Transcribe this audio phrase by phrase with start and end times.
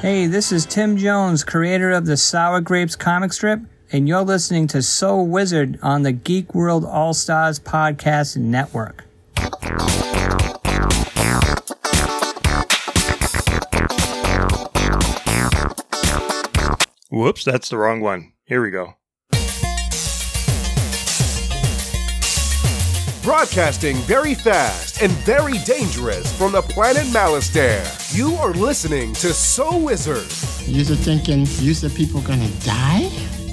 [0.00, 3.60] Hey, this is Tim Jones, creator of the Sour Grapes comic strip,
[3.92, 9.04] and you're listening to So Wizard on the Geek World All Stars Podcast Network.
[17.10, 18.32] Whoops, that's the wrong one.
[18.46, 18.94] Here we go.
[23.22, 27.84] Broadcasting very fast and very dangerous from the planet Malastare.
[28.16, 30.30] You are listening to So Wizard,
[30.66, 33.10] You are thinking, you said people gonna die?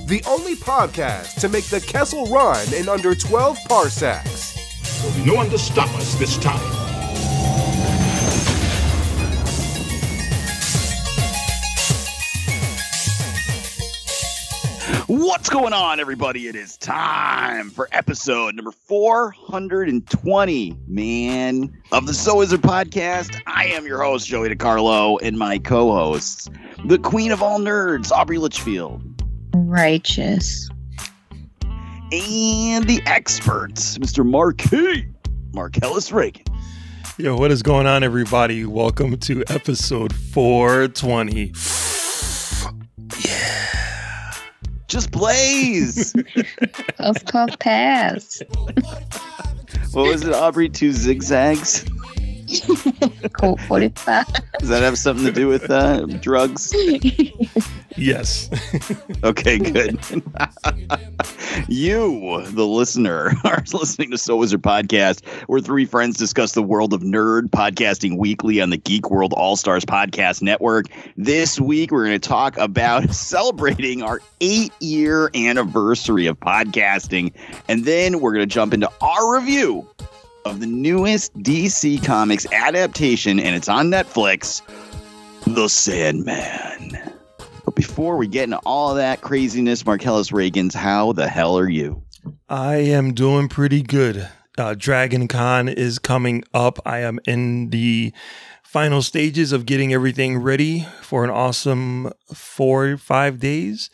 [0.07, 4.55] the only podcast to make the Kessel run in under 12 parsecs.
[5.01, 6.96] There'll be no one to stop us this time.
[15.07, 16.47] What's going on, everybody?
[16.47, 23.41] It is time for episode number 420, man, of the So Wizard podcast.
[23.47, 26.49] I am your host, Joey DiCarlo, and my co hosts,
[26.83, 29.01] the queen of all nerds, Aubrey Litchfield,
[29.55, 30.69] Righteous.
[31.61, 34.25] and the experts, Mr.
[34.25, 35.07] Mark K.
[35.53, 36.43] Marcellus Reagan.
[37.17, 38.65] Yo, what is going on, everybody?
[38.65, 41.53] Welcome to episode 420.
[44.87, 46.13] Just Blaze.
[46.99, 48.41] of course, pass.
[49.91, 50.69] what was it, Aubrey?
[50.69, 51.85] Two zigzags?
[53.33, 54.25] Colt 45.
[54.59, 56.73] Does that have something to do with uh, drugs?
[57.97, 58.49] Yes.
[59.23, 59.99] Okay, good.
[61.67, 66.63] you, the listener, are listening to So Is Wizard Podcast, where three friends discuss the
[66.63, 70.85] world of nerd podcasting weekly on the Geek World All Stars Podcast Network.
[71.15, 77.33] This week, we're going to talk about celebrating our eight year anniversary of podcasting.
[77.67, 79.87] And then we're going to jump into our review
[80.45, 84.61] of the newest DC Comics adaptation, and it's on Netflix
[85.45, 87.06] The Sandman.
[87.77, 92.01] Before we get into all that craziness, Marcellus Reagan's, how the hell are you?
[92.49, 94.27] I am doing pretty good.
[94.57, 96.79] Uh, Dragon Con is coming up.
[96.87, 98.13] I am in the
[98.63, 103.91] final stages of getting everything ready for an awesome four, five days.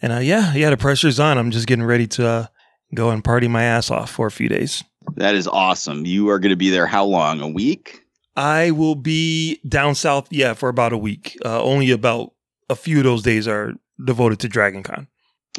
[0.00, 1.36] And uh, yeah, yeah, the pressure's on.
[1.36, 2.46] I'm just getting ready to uh,
[2.94, 4.82] go and party my ass off for a few days.
[5.16, 6.06] That is awesome.
[6.06, 7.42] You are going to be there how long?
[7.42, 8.00] A week?
[8.36, 11.36] I will be down south, yeah, for about a week.
[11.44, 12.32] Uh, only about
[12.68, 13.74] a few of those days are
[14.04, 15.06] devoted to Dragon Con.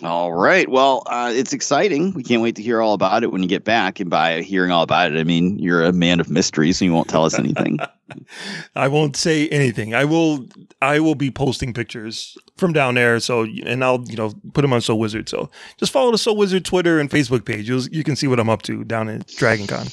[0.03, 0.69] All right.
[0.69, 2.13] Well, uh, it's exciting.
[2.13, 3.99] We can't wait to hear all about it when you get back.
[3.99, 6.93] And by hearing all about it, I mean you're a man of mystery, so you
[6.93, 7.79] won't tell us anything.
[8.75, 9.93] I won't say anything.
[9.93, 10.45] I will.
[10.81, 13.19] I will be posting pictures from down there.
[13.19, 15.27] So, and I'll you know put them on So Wizard.
[15.27, 17.67] So just follow the So Wizard Twitter and Facebook page.
[17.67, 19.87] You'll, you can see what I'm up to down at Dragon Con.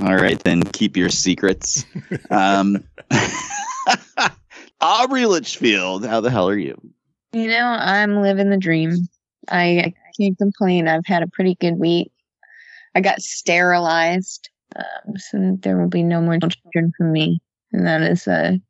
[0.00, 1.84] all right, then keep your secrets.
[2.30, 2.84] Um,
[4.80, 6.80] Aubrey Litchfield, how the hell are you?
[7.32, 9.08] You know, I'm living the dream.
[9.48, 10.88] I, I can't complain.
[10.88, 12.12] I've had a pretty good week.
[12.94, 17.40] I got sterilized, um, so there will be no more children from me.
[17.72, 18.60] And that is a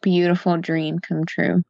[0.00, 1.62] beautiful dream come true.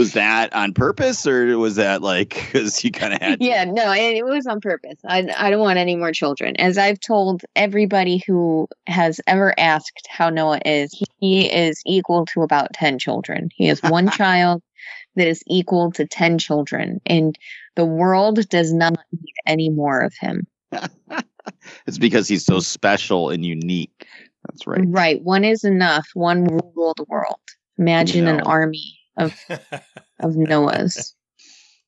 [0.00, 3.38] Was that on purpose, or was that like because you kind of had?
[3.38, 3.44] to?
[3.44, 4.96] Yeah, no, it, it was on purpose.
[5.06, 6.56] I, I don't want any more children.
[6.56, 12.40] As I've told everybody who has ever asked how Noah is, he is equal to
[12.40, 13.50] about 10 children.
[13.54, 14.62] He has one child
[15.16, 17.38] that is equal to 10 children, and
[17.76, 20.46] the world does not need any more of him.
[21.86, 24.06] It's because he's so special and unique.
[24.46, 24.84] That's right.
[24.86, 25.22] Right.
[25.22, 26.06] One is enough.
[26.12, 27.40] One will rule the world.
[27.78, 29.34] Imagine an army of,
[30.20, 31.14] of Noahs.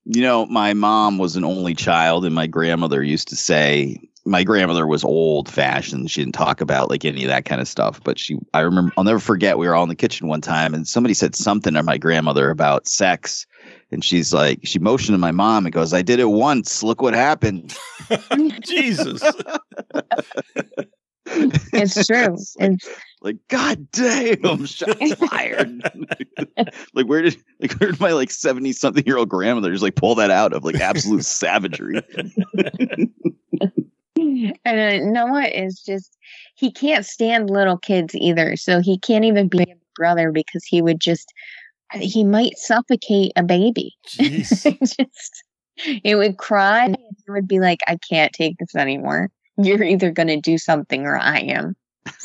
[0.04, 4.44] You know, my mom was an only child, and my grandmother used to say, my
[4.44, 6.10] grandmother was old fashioned.
[6.10, 8.00] She didn't talk about like any of that kind of stuff.
[8.02, 10.74] But she, I remember, I'll never forget, we were all in the kitchen one time,
[10.74, 13.46] and somebody said something to my grandmother about sex.
[13.90, 16.82] And she's like, she motioned to my mom and goes, I did it once.
[16.82, 17.76] Look what happened.
[18.60, 19.22] Jesus.
[21.26, 22.36] It's true.
[22.58, 22.88] It's,
[23.20, 25.82] Like, God damn, shots fired.
[26.94, 29.94] like, where did like where did my like 70 something year old grandmother just like
[29.94, 32.02] pull that out of like absolute savagery?
[34.18, 36.16] and uh, Noah is just,
[36.54, 38.56] he can't stand little kids either.
[38.56, 41.32] So he can't even be a brother because he would just,
[41.94, 43.94] he might suffocate a baby.
[44.08, 44.96] Jeez.
[44.96, 45.44] just,
[45.76, 49.30] it would cry and he would be like, I can't take this anymore.
[49.56, 51.76] You're either going to do something or I am.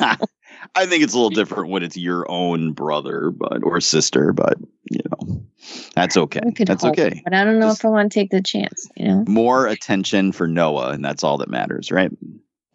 [0.74, 4.58] I think it's a little different when it's your own brother, but or sister, but
[4.90, 5.44] you know,
[5.94, 6.40] that's okay.
[6.58, 7.20] That's hope, okay.
[7.24, 9.24] But I don't know Just- if I want to take the chance, you know?
[9.28, 12.10] More attention for Noah, and that's all that matters, right?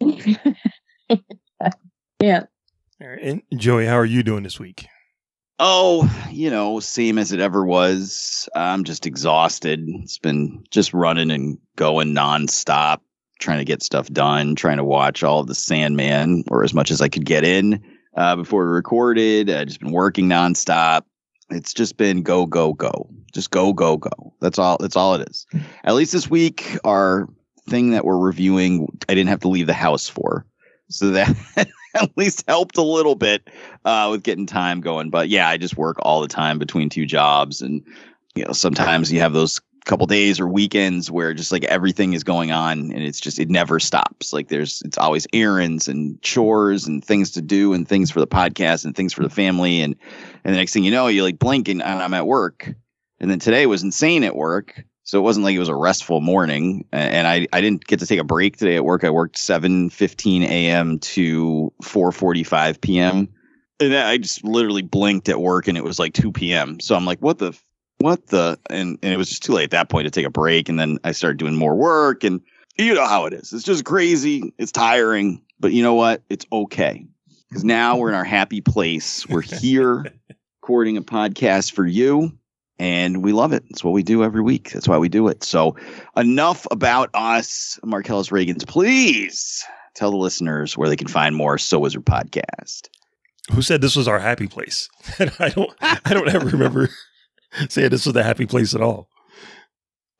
[2.20, 2.44] yeah.
[3.00, 3.22] All right.
[3.22, 4.86] And Joey, how are you doing this week?
[5.58, 8.48] Oh, you know, same as it ever was.
[8.56, 9.84] I'm just exhausted.
[10.02, 12.98] It's been just running and going nonstop,
[13.44, 16.90] trying to get stuff done, trying to watch all of the Sandman or as much
[16.90, 17.84] as I could get in
[18.16, 19.50] uh, before we recorded.
[19.50, 21.02] I just been working nonstop.
[21.50, 23.10] It's just been go, go, go.
[23.32, 24.34] Just go, go, go.
[24.40, 24.78] That's all.
[24.78, 25.46] That's all it is.
[25.84, 27.28] At least this week, our
[27.68, 30.46] thing that we're reviewing, I didn't have to leave the house for.
[30.88, 31.36] So that
[31.94, 33.48] at least helped a little bit
[33.84, 35.10] uh, with getting time going.
[35.10, 37.82] But yeah, I just work all the time between two jobs, and
[38.34, 42.24] you know sometimes you have those couple days or weekends where just like everything is
[42.24, 44.32] going on and it's just it never stops.
[44.32, 48.26] Like there's it's always errands and chores and things to do and things for the
[48.26, 49.82] podcast and things for the family.
[49.82, 49.94] And
[50.44, 52.74] and the next thing you know you like blink and, i'm at work.
[53.20, 54.82] And then today was insane at work.
[55.04, 56.86] So it wasn't like it was a restful morning.
[56.90, 59.04] And i i didn't get to take a break today at work.
[59.04, 63.28] I worked 7 15 a.m to 4 45 p.m
[63.80, 67.04] and i just literally blinked at work and it was like 2 p.m so i'm
[67.04, 67.52] like what the
[68.04, 70.30] what the and, and it was just too late at that point to take a
[70.30, 70.68] break.
[70.68, 72.42] And then i started doing more work and
[72.76, 73.50] you know how it is.
[73.52, 74.52] It's just crazy.
[74.58, 76.22] It's tiring but you know what?
[76.28, 77.06] It's okay.
[77.48, 79.26] Because now we're in our happy place.
[79.26, 80.04] We're here
[80.60, 82.36] recording a podcast for you
[82.78, 83.64] and we love it.
[83.70, 84.72] It's what we do every week.
[84.72, 85.42] That's why we do it.
[85.42, 85.76] So
[86.14, 88.66] enough about us marcellus reagans.
[88.66, 89.64] Please
[89.94, 92.88] tell the listeners where they can find more so wizard podcast.
[93.52, 94.90] Who said this was our happy place?
[95.38, 95.70] I don't.
[95.80, 96.90] I don't ever remember
[97.68, 99.08] saying this was the happy place at all.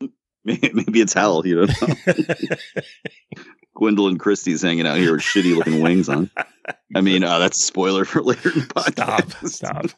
[0.44, 1.94] maybe it's hell you don't know
[3.76, 6.30] Gwendoline Christie's hanging out here with shitty looking wings on.
[6.94, 9.48] I mean, uh, that's a spoiler for later in the podcast.
[9.48, 9.88] Stop.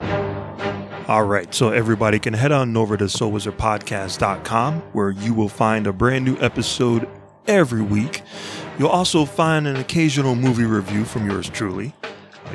[0.00, 1.08] Stop.
[1.08, 1.52] All right.
[1.52, 6.36] So everybody can head on over to SoWizardPodcast.com where you will find a brand new
[6.38, 7.08] episode
[7.48, 8.22] every week.
[8.78, 11.94] You'll also find an occasional movie review from yours truly.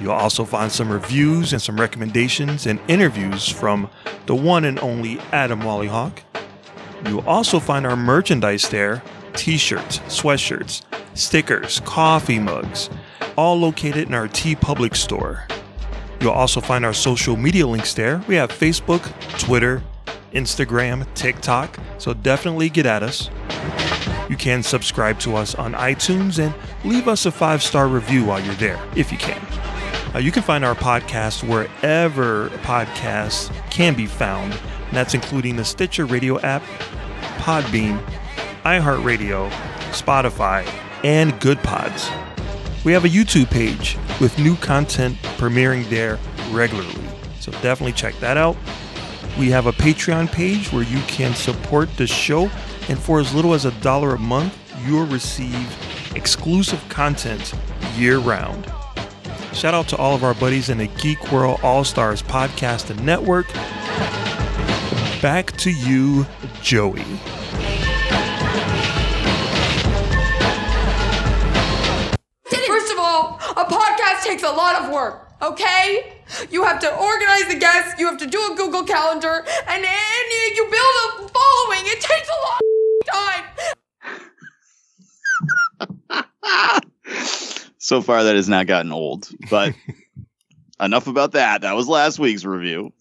[0.01, 3.89] You'll also find some reviews and some recommendations and interviews from
[4.25, 6.19] the one and only Adam Wallyhawk.
[7.05, 9.03] You'll also find our merchandise there
[9.33, 10.83] t shirts, sweatshirts,
[11.15, 12.89] stickers, coffee mugs,
[13.35, 15.47] all located in our TeePublic store.
[16.21, 18.23] You'll also find our social media links there.
[18.27, 19.01] We have Facebook,
[19.39, 19.83] Twitter,
[20.33, 23.29] Instagram, TikTok, so definitely get at us.
[24.29, 26.53] You can subscribe to us on iTunes and
[26.85, 29.41] leave us a five star review while you're there, if you can.
[30.13, 35.65] Uh, you can find our podcast wherever podcasts can be found, and that's including the
[35.65, 36.61] Stitcher Radio app,
[37.39, 37.99] Podbean,
[38.63, 39.49] iHeartRadio,
[39.89, 40.67] Spotify,
[41.03, 42.11] and Goodpods.
[42.85, 46.19] We have a YouTube page with new content premiering there
[46.51, 47.09] regularly,
[47.39, 48.55] so definitely check that out.
[49.39, 52.51] We have a Patreon page where you can support the show,
[52.87, 54.55] and for as little as a dollar a month,
[54.85, 57.51] you'll receive exclusive content
[57.95, 58.71] year round.
[59.53, 63.05] Shout out to all of our buddies in the Geek World All Stars podcast and
[63.05, 63.47] network.
[65.21, 66.25] Back to you,
[66.61, 67.03] Joey.
[72.67, 76.13] First of all, a podcast takes a lot of work, okay?
[76.49, 80.31] You have to organize the guests, you have to do a Google Calendar, and then
[80.31, 81.85] you you build a following.
[81.85, 82.61] It takes a lot
[86.09, 86.89] of time.
[87.93, 89.73] so far, that has not gotten old, but
[90.81, 91.61] enough about that.
[91.61, 92.91] That was last week's review.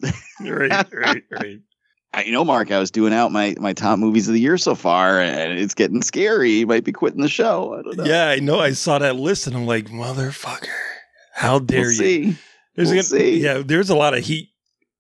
[0.41, 1.61] Right, right, right.
[2.13, 4.59] I- You know, Mark, I was doing out my, my top movies of the year
[4.59, 6.51] so far, and it's getting scary.
[6.51, 7.73] You might be quitting the show.
[7.79, 8.05] I don't know.
[8.05, 8.61] Yeah, I know.
[8.61, 10.67] I saw that list and I'm like, motherfucker,
[11.33, 11.97] how dare we'll you?
[11.97, 12.37] see.
[12.77, 13.41] There's We'll a- see.
[13.41, 14.51] Yeah, there's a lot of heat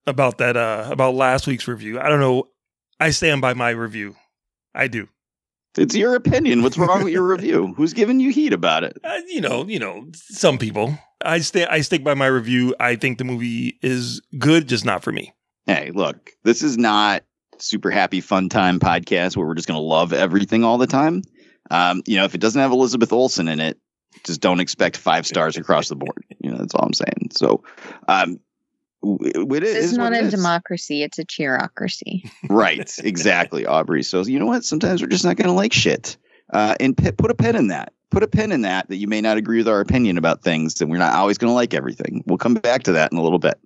[0.06, 0.56] about that.
[0.56, 2.00] Uh, about last week's review.
[2.00, 2.48] I don't know.
[2.98, 4.16] I stand by my review.
[4.74, 5.08] I do.
[5.76, 6.62] It's your opinion.
[6.62, 7.74] What's wrong with your review?
[7.76, 8.98] Who's giving you heat about it?
[9.02, 10.98] Uh, you know, you know, some people.
[11.24, 11.66] I stay.
[11.66, 12.74] I stick by my review.
[12.78, 15.32] I think the movie is good, just not for me.
[15.66, 17.22] Hey, look, this is not
[17.58, 21.22] super happy fun time podcast where we're just going to love everything all the time.
[21.70, 23.78] Um, you know, if it doesn't have Elizabeth Olsen in it,
[24.24, 26.24] just don't expect five stars across the board.
[26.40, 27.30] You know, that's all I'm saying.
[27.32, 27.62] So,
[28.08, 28.40] um,
[29.02, 32.30] it is It's not what it a democracy, it's a cheerocracy.
[32.48, 32.98] right?
[33.02, 34.02] Exactly, Aubrey.
[34.02, 34.64] So you know what?
[34.64, 36.16] Sometimes we're just not going to like shit.
[36.52, 37.92] Uh, and p- put a pin in that.
[38.10, 38.88] Put a pin in that.
[38.88, 41.50] That you may not agree with our opinion about things, and we're not always going
[41.50, 42.22] to like everything.
[42.26, 43.58] We'll come back to that in a little bit.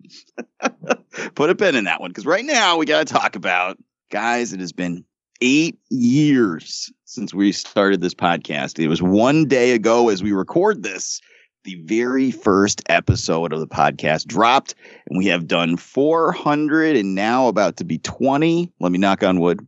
[1.34, 3.76] put a pin in that one because right now we got to talk about
[4.10, 4.52] guys.
[4.52, 5.04] It has been
[5.40, 8.78] eight years since we started this podcast.
[8.78, 11.20] It was one day ago as we record this.
[11.66, 14.76] The very first episode of the podcast dropped,
[15.08, 18.72] and we have done 400 and now about to be 20.
[18.78, 19.66] Let me knock on wood.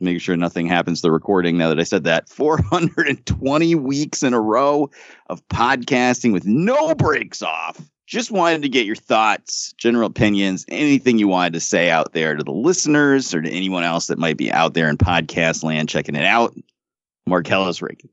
[0.00, 2.28] Make sure nothing happens to the recording now that I said that.
[2.28, 4.90] 420 weeks in a row
[5.28, 7.80] of podcasting with no breaks off.
[8.08, 12.34] just wanted to get your thoughts, general opinions, anything you wanted to say out there
[12.34, 15.88] to the listeners or to anyone else that might be out there in podcast land
[15.88, 16.52] checking it out.
[17.28, 18.10] Marcellus Reagan.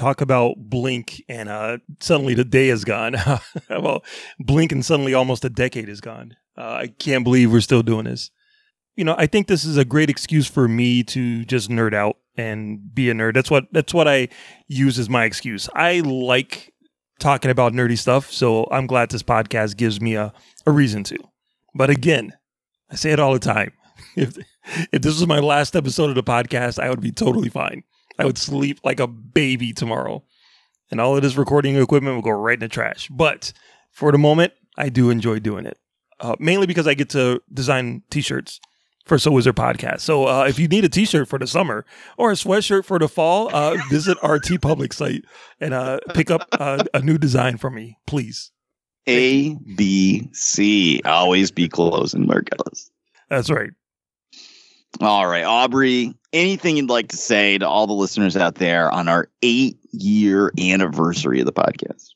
[0.00, 3.16] Talk about Blink and uh, suddenly the day is gone.
[3.68, 4.02] well,
[4.38, 6.36] Blink and suddenly almost a decade is gone.
[6.56, 8.30] Uh, I can't believe we're still doing this.
[8.96, 12.16] You know, I think this is a great excuse for me to just nerd out
[12.34, 13.34] and be a nerd.
[13.34, 14.30] That's what that's what I
[14.68, 15.68] use as my excuse.
[15.74, 16.72] I like
[17.18, 20.32] talking about nerdy stuff, so I'm glad this podcast gives me a,
[20.64, 21.18] a reason to.
[21.74, 22.32] But again,
[22.90, 23.72] I say it all the time.
[24.16, 24.38] If
[24.92, 27.82] if this was my last episode of the podcast, I would be totally fine.
[28.18, 30.24] I would sleep like a baby tomorrow.
[30.90, 33.08] And all of this recording equipment will go right in the trash.
[33.08, 33.52] But
[33.92, 35.78] for the moment, I do enjoy doing it.
[36.18, 38.60] Uh, mainly because I get to design t-shirts
[39.06, 40.00] for So Wizard Podcast.
[40.00, 41.86] So uh, if you need a T-shirt for the summer
[42.18, 45.24] or a sweatshirt for the fall, uh, visit our Public site
[45.60, 48.50] and uh, pick up uh, a new design for me, please.
[49.06, 51.00] A B C.
[51.04, 52.90] Always be closing, Marcellus.
[53.30, 53.70] That's right.
[55.00, 56.14] All right, Aubrey.
[56.32, 61.40] Anything you'd like to say to all the listeners out there on our eight-year anniversary
[61.40, 62.10] of the podcast?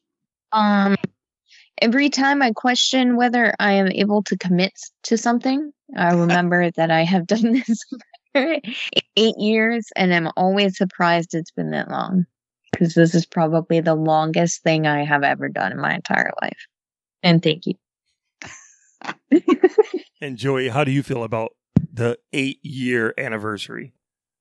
[0.53, 0.97] Um,
[1.81, 4.73] every time I question whether I am able to commit
[5.05, 7.81] to something, I remember that I have done this
[8.33, 8.59] for
[9.17, 12.27] eight years, and I'm always surprised it's been that long
[12.73, 16.67] because this is probably the longest thing I have ever done in my entire life.
[17.23, 17.75] And thank you.
[20.21, 21.53] and Joey, how do you feel about
[21.95, 23.95] the eight year anniversary?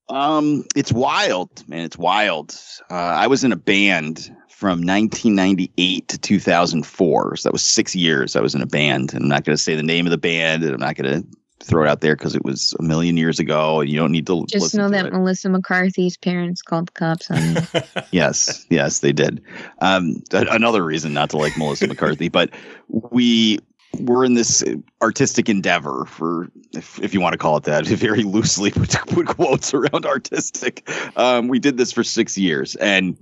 [0.09, 1.85] Um, it's wild, man.
[1.85, 2.57] It's wild.
[2.91, 7.35] Uh, I was in a band from 1998 to 2004.
[7.37, 9.13] So that was six years I was in a band.
[9.13, 11.21] And I'm not going to say the name of the band, and I'm not going
[11.21, 11.27] to
[11.63, 14.27] throw it out there because it was a million years ago, and you don't need
[14.27, 15.13] to just know that it.
[15.13, 17.61] Melissa McCarthy's parents called the cops on you.
[18.11, 19.41] yes, yes, they did.
[19.79, 22.49] Um, another reason not to like Melissa McCarthy, but
[22.89, 23.59] we
[23.99, 24.63] we're in this
[25.01, 29.27] artistic endeavor for if, if you want to call it that very loosely put, put
[29.27, 30.89] quotes around artistic.
[31.15, 33.17] Um, we did this for six years and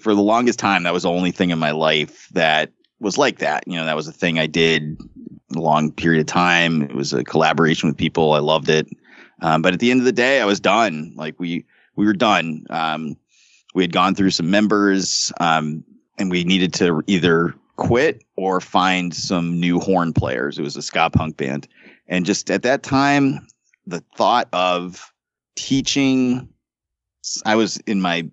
[0.00, 3.38] for the longest time that was the only thing in my life that was like
[3.38, 3.64] that.
[3.66, 5.00] You know that was a thing i did
[5.54, 6.82] a long period of time.
[6.82, 8.32] It was a collaboration with people.
[8.32, 8.88] I loved it.
[9.40, 11.12] Um, but at the end of the day i was done.
[11.16, 11.64] Like we
[11.96, 12.66] we were done.
[12.70, 13.16] Um,
[13.74, 15.84] we had gone through some members um,
[16.18, 20.58] and we needed to either quit or find some new horn players.
[20.58, 21.68] It was a ska punk band.
[22.06, 23.46] And just at that time,
[23.86, 25.12] the thought of
[25.56, 26.48] teaching,
[27.44, 28.28] I was in my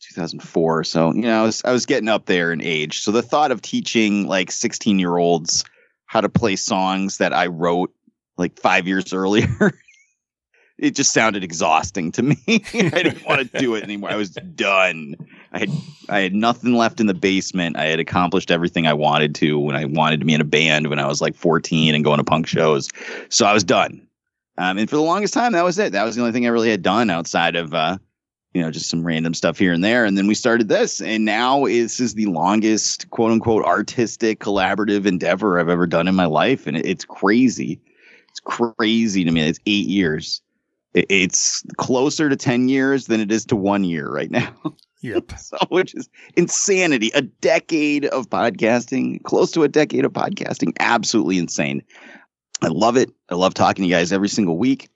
[0.00, 0.84] 2004.
[0.84, 3.00] So, you know, I was, I was getting up there in age.
[3.00, 5.64] So the thought of teaching like 16 year olds
[6.06, 7.92] how to play songs that I wrote
[8.36, 9.72] like five years earlier
[10.78, 12.36] it just sounded exhausting to me.
[12.48, 14.10] I didn't want to do it anymore.
[14.10, 15.14] I was done.
[15.52, 15.70] I had
[16.08, 17.76] I had nothing left in the basement.
[17.76, 20.88] I had accomplished everything I wanted to when I wanted to be in a band
[20.88, 22.90] when I was like 14 and going to punk shows.
[23.28, 24.06] So I was done.
[24.58, 25.92] Um, and for the longest time, that was it.
[25.92, 27.98] That was the only thing I really had done outside of uh,
[28.52, 30.04] you know, just some random stuff here and there.
[30.04, 35.06] And then we started this, and now this is the longest quote unquote artistic collaborative
[35.06, 36.66] endeavor I've ever done in my life.
[36.66, 37.80] And it's crazy.
[38.30, 39.40] It's crazy to me.
[39.40, 40.40] It's eight years
[40.94, 44.54] it's closer to 10 years than it is to one year right now.
[45.04, 45.38] Yep.
[45.38, 47.10] so, which is insanity.
[47.12, 50.72] A decade of podcasting, close to a decade of podcasting.
[50.80, 51.82] Absolutely insane.
[52.62, 53.10] I love it.
[53.28, 54.88] I love talking to you guys every single week.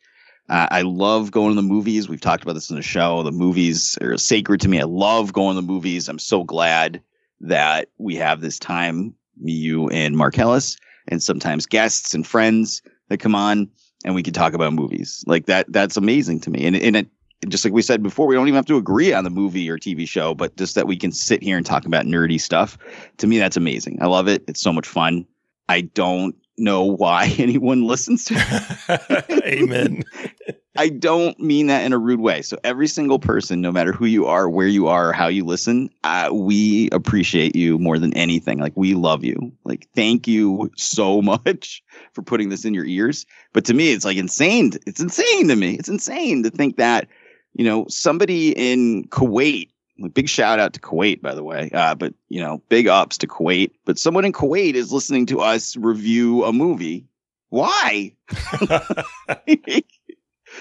[0.49, 2.09] Uh, I love going to the movies.
[2.09, 3.23] We've talked about this in the show.
[3.23, 4.81] The movies are sacred to me.
[4.81, 6.09] I love going to the movies.
[6.09, 7.03] I'm so glad
[7.41, 10.79] that we have this time, me, you, and Marcellus,
[11.09, 13.69] and sometimes guests and friends that come on
[14.05, 15.71] and we can talk about movies like that.
[15.73, 16.67] That's amazing to me.
[16.67, 17.09] And, and it,
[17.49, 19.79] just like we said before, we don't even have to agree on the movie or
[19.79, 22.77] TV show, but just that we can sit here and talk about nerdy stuff.
[23.19, 23.99] To me, that's amazing.
[24.01, 24.43] I love it.
[24.49, 25.27] It's so much fun.
[25.69, 29.45] I don't know why anyone listens to it.
[29.45, 30.03] Amen.
[30.79, 32.41] I don't mean that in a rude way.
[32.41, 35.91] So every single person, no matter who you are, where you are, how you listen,
[36.05, 38.61] uh, we appreciate you more than anything.
[38.61, 39.53] Like we love you.
[39.65, 41.83] Like thank you so much
[42.13, 43.27] for putting this in your ears.
[43.53, 44.71] But to me, it's like insane.
[44.87, 45.75] It's insane to me.
[45.75, 47.09] It's insane to think that
[47.55, 49.71] you know somebody in Kuwait.
[50.15, 51.71] Big shout out to Kuwait, by the way.
[51.75, 53.73] Uh, but you know, big ups to Kuwait.
[53.85, 57.05] But someone in Kuwait is listening to us review a movie.
[57.49, 58.15] Why?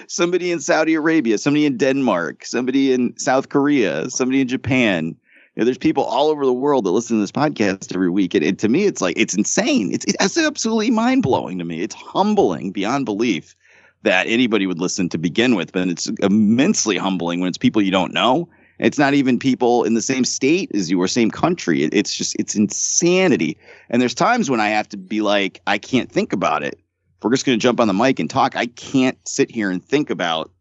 [0.08, 5.16] somebody in Saudi Arabia, somebody in Denmark, somebody in South Korea, somebody in Japan.
[5.56, 8.36] You know, there's people all over the world that listen to this podcast every week.
[8.36, 9.92] And, and to me, it's like, it's insane.
[9.92, 11.82] It's, it's absolutely mind blowing to me.
[11.82, 13.56] It's humbling beyond belief
[14.04, 15.72] that anybody would listen to begin with.
[15.72, 18.48] But it's immensely humbling when it's people you don't know
[18.80, 21.84] It's not even people in the same state as you or same country.
[21.84, 23.58] It, it's just it's insanity.
[23.90, 26.80] And there's times when I have to be like, I can't think about it.
[27.18, 29.72] If we're just going to jump on the mic and talk, I can't sit here
[29.72, 30.52] and think about.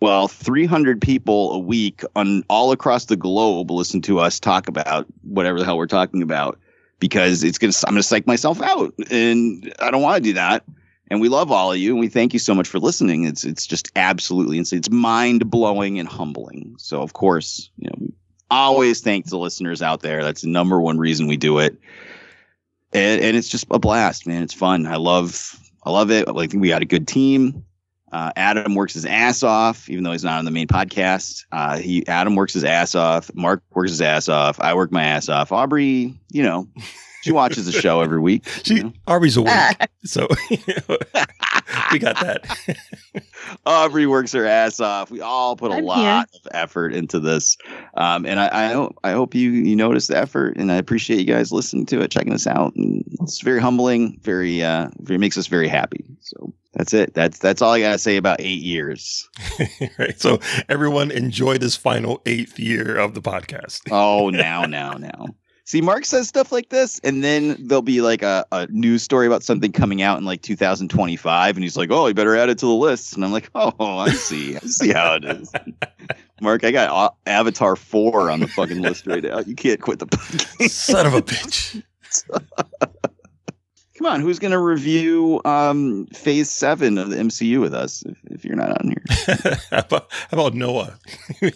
[0.00, 5.06] Well, 300 people a week on all across the globe listen to us talk about
[5.22, 6.58] whatever the hell we're talking about
[7.00, 10.64] because it's gonna I'm gonna psych myself out, and I don't want to do that.
[11.08, 13.24] And we love all of you, and we thank you so much for listening.
[13.24, 14.78] It's it's just absolutely insane.
[14.78, 16.76] It's mind blowing and humbling.
[16.78, 18.08] So of course, you know,
[18.50, 20.22] always thank the listeners out there.
[20.22, 21.78] That's the number one reason we do it.
[22.92, 24.42] And, and it's just a blast, man.
[24.42, 24.86] It's fun.
[24.86, 26.28] I love I love it.
[26.28, 27.64] I think we got a good team.
[28.12, 31.44] Uh, Adam works his ass off, even though he's not on the main podcast.
[31.52, 33.30] Uh, he Adam works his ass off.
[33.34, 34.58] Mark works his ass off.
[34.60, 35.52] I work my ass off.
[35.52, 36.66] Aubrey, you know,
[37.22, 38.48] she watches the show every week.
[38.64, 38.92] She you know?
[39.06, 39.54] Aubrey's awake,
[40.04, 42.58] so we got that.
[43.66, 45.10] Aubrey works her ass off.
[45.10, 47.56] We all put a I'm lot of effort into this,
[47.94, 51.20] um, and I, I hope I hope you you notice the effort, and I appreciate
[51.20, 52.74] you guys listening to it, checking us out.
[52.76, 56.04] And it's very humbling, very uh, very makes us very happy.
[56.20, 57.14] So that's it.
[57.14, 59.28] That's that's all I gotta say about eight years.
[59.98, 60.18] right.
[60.20, 60.38] So
[60.68, 63.82] everyone enjoy this final eighth year of the podcast.
[63.90, 65.26] Oh, now, now, now.
[65.64, 69.26] See, Mark says stuff like this, and then there'll be like a, a news story
[69.26, 72.58] about something coming out in like 2025, and he's like, "Oh, you better add it
[72.58, 75.52] to the list." And I'm like, "Oh, I see, I see how it is."
[76.40, 79.40] Mark, I got Avatar four on the fucking list right now.
[79.40, 80.70] You can't quit the podcast.
[80.70, 81.82] Son of a bitch.
[83.98, 88.44] Come on, who's gonna review um, Phase Seven of the MCU with us if, if
[88.46, 89.58] you're not on here?
[89.70, 90.98] how, about, how about Noah?
[91.38, 91.50] he'll,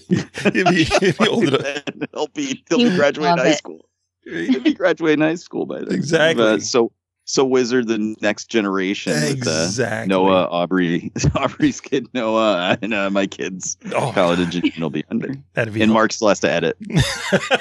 [0.71, 1.83] be, he'll be old enough.
[2.13, 3.57] he'll be he'll be graduating high it.
[3.57, 3.89] school.
[4.51, 5.93] He'll be graduating high school by then.
[5.93, 6.45] Exactly.
[6.45, 6.93] Uh, so
[7.27, 10.09] so wizard the next generation with uh, Exactly.
[10.09, 15.35] Noah, Aubrey, Aubrey's kid Noah, and uh, my kids Oh, college and will be under.
[15.55, 16.77] that'd be And Mark still has to edit.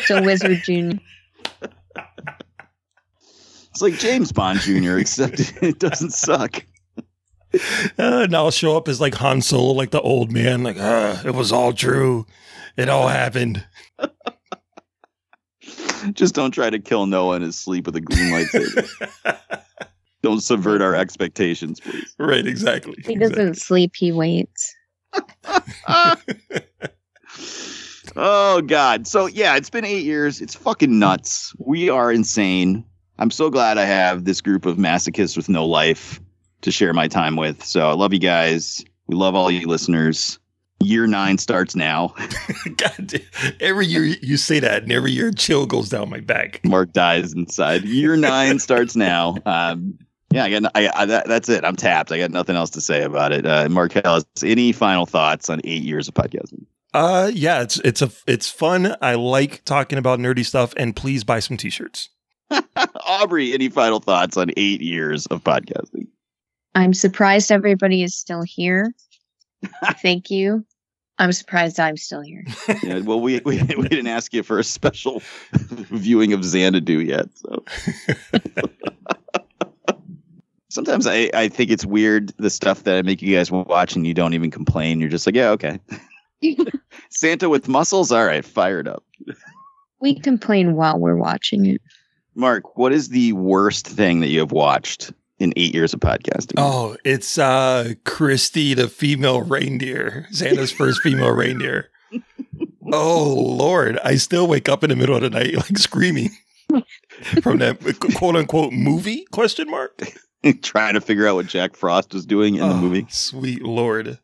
[0.06, 0.99] So Wizard Junior.
[3.71, 6.63] It's like James Bond Jr., except it doesn't suck.
[7.97, 11.17] Uh, now I'll show up as like Han Solo, like the old man, like, uh,
[11.26, 12.26] it was all true.
[12.78, 13.65] It all happened.
[16.13, 19.60] Just don't try to kill Noah in his sleep with a green lightsaber.
[20.22, 22.13] don't subvert our expectations, please.
[22.18, 22.96] right, exactly.
[23.06, 23.96] He doesn't sleep.
[23.96, 24.76] He waits.
[28.16, 29.08] Oh God.
[29.08, 30.42] So yeah, it's been eight years.
[30.42, 31.54] It's fucking nuts.
[31.58, 32.86] We are insane.
[33.18, 36.20] I'm so glad I have this group of masochists with no life
[36.62, 37.63] to share my time with.
[37.63, 38.84] So I love you guys.
[39.08, 40.39] We love all you listeners.
[40.84, 42.13] Year nine starts now.
[42.78, 43.22] God,
[43.60, 46.62] every year you say that, and every year a chill goes down my back.
[46.63, 47.84] Mark dies inside.
[47.84, 49.36] Year nine starts now.
[49.46, 50.00] Um,
[50.32, 50.72] yeah, I got.
[50.74, 51.63] I, I, that, that's it.
[51.63, 52.12] I'm tapped.
[52.12, 53.46] I got nothing else to say about it.
[53.46, 56.65] Uh, Marcellus, any final thoughts on eight years of podcasting?
[56.93, 58.96] Uh, yeah, it's it's a it's fun.
[59.00, 62.10] I like talking about nerdy stuff, and please buy some t-shirts.
[63.06, 66.08] Aubrey, any final thoughts on eight years of podcasting?
[66.74, 68.93] I'm surprised everybody is still here.
[70.02, 70.65] Thank you.
[71.19, 72.43] I'm surprised I'm still here.
[72.84, 75.21] yeah, well, we, we we didn't ask you for a special
[75.54, 77.63] viewing of Xanadu yet, so.
[80.69, 84.08] Sometimes I, I think it's weird the stuff that I make you guys watch and
[84.08, 84.99] you don't even complain.
[84.99, 85.80] You're just like, yeah, okay.
[87.12, 89.04] Santa with muscles, all right, fired up.
[90.02, 91.82] We complain while we're watching it.
[92.34, 96.53] Mark, what is the worst thing that you have watched in eight years of podcasting?
[96.58, 101.89] Oh, it's uh Christy, the female reindeer, Santa's first female reindeer.
[102.91, 106.29] Oh Lord, I still wake up in the middle of the night like screaming
[107.41, 107.79] from that
[108.17, 109.99] quote unquote movie question mark.
[110.62, 113.08] Trying to figure out what Jack Frost was doing in the Oh, movie.
[113.10, 114.19] Sweet Lord.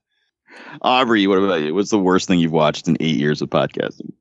[0.81, 1.73] Aubrey, what about you?
[1.73, 4.11] What's the worst thing you've watched in eight years of podcasting?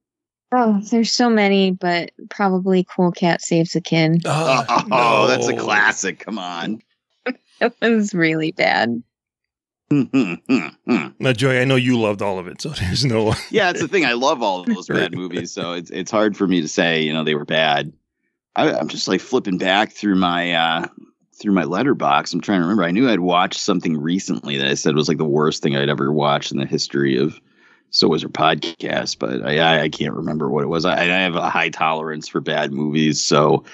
[0.52, 4.22] Oh, there's so many, but probably Cool Cat Saves a Kid.
[4.24, 6.20] Oh, oh, that's a classic.
[6.20, 6.80] Come on.
[7.60, 9.02] It was really bad.
[11.20, 13.34] Now, Joy, I know you loved all of it, so there's no.
[13.50, 14.04] yeah, it's the thing.
[14.04, 17.02] I love all of those bad movies, so it's it's hard for me to say
[17.02, 17.92] you know they were bad.
[18.54, 20.86] I, I'm just like flipping back through my uh
[21.34, 22.34] through my Letterboxd.
[22.34, 22.84] I'm trying to remember.
[22.84, 25.88] I knew I'd watched something recently that I said was like the worst thing I'd
[25.88, 27.40] ever watched in the history of
[27.90, 30.84] So Was Her podcast, but I I, I can't remember what it was.
[30.84, 33.64] I, I have a high tolerance for bad movies, so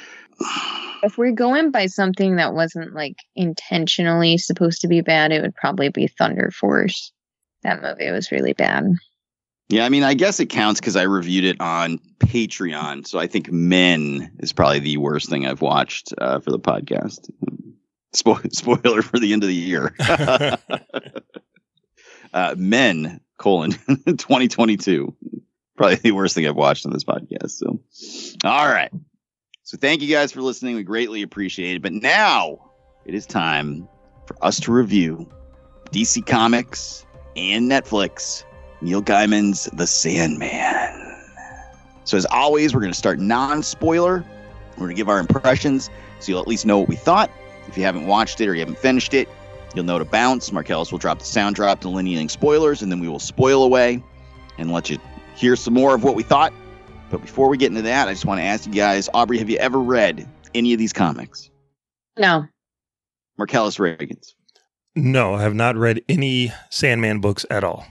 [1.02, 5.54] If we're going by something that wasn't like intentionally supposed to be bad, it would
[5.54, 7.12] probably be Thunder Force.
[7.62, 8.94] That movie was really bad.
[9.68, 13.06] Yeah, I mean, I guess it counts because I reviewed it on Patreon.
[13.06, 17.30] So I think Men is probably the worst thing I've watched uh, for the podcast.
[18.14, 19.94] Spo- spoiler for the end of the year.
[22.34, 23.70] uh, Men colon
[24.06, 25.14] 2022.
[25.76, 27.50] Probably the worst thing I've watched on this podcast.
[27.50, 27.80] So,
[28.44, 28.92] all right.
[29.74, 30.76] So, thank you guys for listening.
[30.76, 31.82] We greatly appreciate it.
[31.82, 32.70] But now
[33.06, 33.88] it is time
[34.24, 35.28] for us to review
[35.90, 38.44] DC Comics and Netflix,
[38.82, 41.18] Neil Gaiman's The Sandman.
[42.04, 44.24] So, as always, we're going to start non spoiler.
[44.74, 47.28] We're going to give our impressions so you'll at least know what we thought.
[47.66, 49.28] If you haven't watched it or you haven't finished it,
[49.74, 50.52] you'll know to bounce.
[50.52, 54.00] Marcellus will drop the sound drop delineating spoilers, and then we will spoil away
[54.56, 54.98] and let you
[55.34, 56.52] hear some more of what we thought.
[57.10, 59.50] But before we get into that, I just want to ask you guys Aubrey, have
[59.50, 61.50] you ever read any of these comics?
[62.18, 62.46] No.
[63.38, 64.34] Marcellus Reagans.
[64.96, 67.84] No, I have not read any Sandman books at all.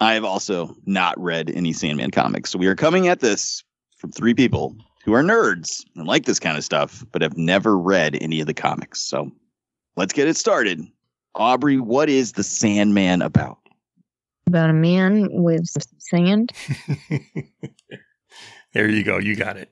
[0.00, 2.50] I have also not read any Sandman comics.
[2.50, 3.64] So we are coming at this
[3.96, 7.78] from three people who are nerds and like this kind of stuff, but have never
[7.78, 9.00] read any of the comics.
[9.00, 9.30] So
[9.96, 10.82] let's get it started.
[11.34, 13.58] Aubrey, what is the Sandman about?
[14.46, 15.66] About a man with
[15.98, 16.52] sand.
[18.76, 19.16] there you go.
[19.16, 19.70] You got it.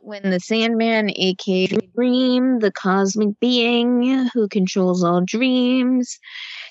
[0.00, 6.18] When the Sandman, aka Dream, the cosmic being who controls all dreams,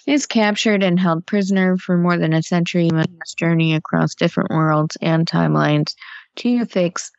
[0.08, 4.98] is captured and held prisoner for more than a century, must journey across different worlds
[5.00, 5.94] and timelines
[6.38, 7.12] to fix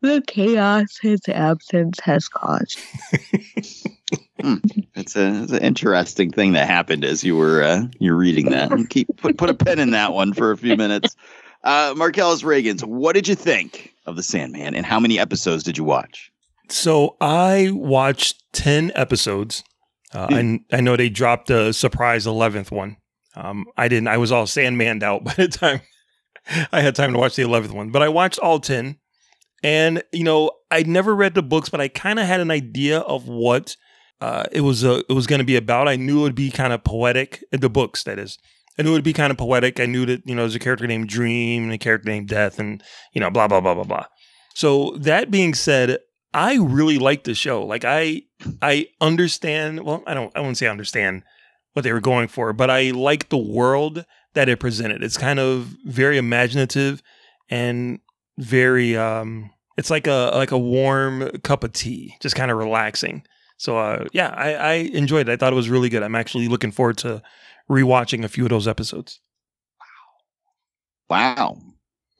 [0.00, 2.78] the chaos his absence has caused.
[4.40, 4.56] hmm.
[4.94, 8.70] It's a it's an interesting thing that happened as you were uh, you're reading that.
[8.88, 11.14] Keep put put a pen in that one for a few minutes.
[11.64, 15.78] Uh, Marcellus Reagans, what did you think of the Sandman, and how many episodes did
[15.78, 16.30] you watch?
[16.68, 19.62] So I watched ten episodes.
[20.14, 22.96] Uh, I I know they dropped a surprise eleventh one.
[23.34, 24.08] Um, I didn't.
[24.08, 25.80] I was all Sandmaned out by the time
[26.72, 28.98] I had time to watch the eleventh one, but I watched all ten.
[29.62, 32.98] And you know, I never read the books, but I kind of had an idea
[33.00, 33.76] of what
[34.20, 34.84] uh, it was.
[34.84, 35.88] Uh, it was going to be about.
[35.88, 37.44] I knew it would be kind of poetic.
[37.52, 38.38] The books, that is.
[38.78, 39.80] I knew it would be kind of poetic.
[39.80, 42.58] I knew that you know there's a character named Dream and a character named Death,
[42.58, 42.82] and
[43.12, 44.06] you know, blah blah blah blah blah.
[44.54, 45.98] So that being said,
[46.34, 47.64] I really like the show.
[47.64, 48.22] Like I,
[48.60, 49.84] I understand.
[49.84, 50.32] Well, I don't.
[50.36, 51.22] I wouldn't say understand
[51.74, 54.04] what they were going for, but I like the world
[54.34, 55.02] that it presented.
[55.02, 57.02] It's kind of very imaginative
[57.50, 58.00] and
[58.38, 63.22] very um it's like a like a warm cup of tea just kind of relaxing
[63.62, 65.32] so uh yeah I, I enjoyed it.
[65.32, 66.02] I thought it was really good.
[66.02, 67.22] I'm actually looking forward to
[67.70, 69.20] rewatching a few of those episodes.
[71.08, 71.08] Wow.
[71.08, 71.56] Wow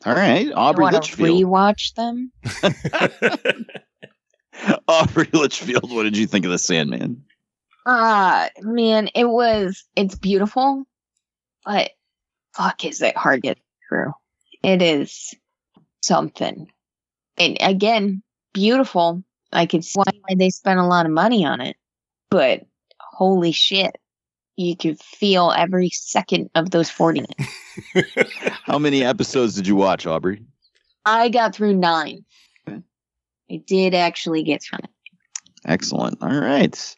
[0.07, 0.53] all right.
[0.55, 1.43] Aubrey you litchfield.
[1.43, 2.31] rewatch them?
[4.87, 7.25] Aubrey litchfield what did you think of the sandman?
[7.87, 10.85] Uh man it was it's beautiful
[11.65, 11.91] but
[12.55, 14.13] fuck is it hard to get through?
[14.63, 15.35] It is
[16.03, 16.71] something.
[17.37, 19.25] And again, beautiful.
[19.53, 21.77] I could see why they spent a lot of money on it.
[22.31, 22.67] But
[23.01, 23.97] holy shit,
[24.57, 27.25] you could feel every second of those 40
[27.95, 28.31] minutes.
[28.65, 30.43] How many episodes did you watch, Aubrey?
[31.05, 32.25] I got through nine.
[32.69, 32.81] Okay.
[33.51, 34.91] I did actually get through it.
[35.65, 36.23] Excellent.
[36.23, 36.97] All right.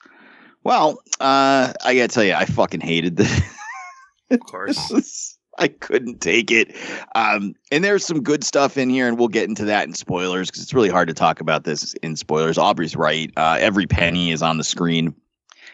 [0.62, 3.40] Well, uh, I gotta tell you, I fucking hated this.
[4.30, 5.33] Of course.
[5.58, 6.74] I couldn't take it.
[7.14, 10.50] Um, and there's some good stuff in here, and we'll get into that in spoilers
[10.50, 12.58] because it's really hard to talk about this in spoilers.
[12.58, 13.32] Aubrey's right.
[13.36, 15.14] Uh, every penny is on the screen,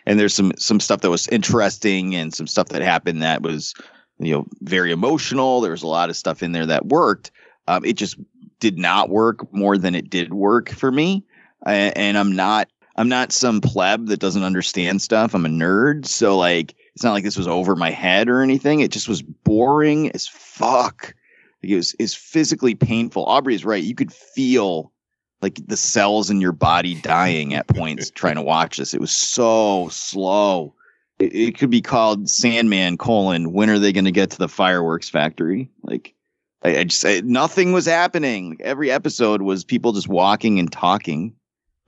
[0.07, 3.75] and there's some some stuff that was interesting and some stuff that happened that was
[4.19, 5.61] you know very emotional.
[5.61, 7.31] There was a lot of stuff in there that worked.
[7.69, 8.17] Um, it just
[8.59, 11.25] did not work more than it did work for me,
[11.67, 15.35] and, and I'm not I'm not some pleb that doesn't understand stuff.
[15.35, 18.81] I'm a nerd, so like it's not like this was over my head or anything.
[18.81, 21.15] It just was boring as fuck.
[21.63, 23.25] Like it was is physically painful.
[23.25, 23.83] Aubrey is right.
[23.83, 24.93] You could feel
[25.43, 28.95] like the cells in your body dying at points trying to watch this.
[28.95, 30.75] It was so slow.
[31.19, 33.53] It, it could be called Sandman colon.
[33.53, 35.71] When are they going to get to the fireworks factory?
[35.83, 36.15] Like
[36.63, 38.51] I, I just I, nothing was happening.
[38.51, 41.35] Like every episode was people just walking and talking.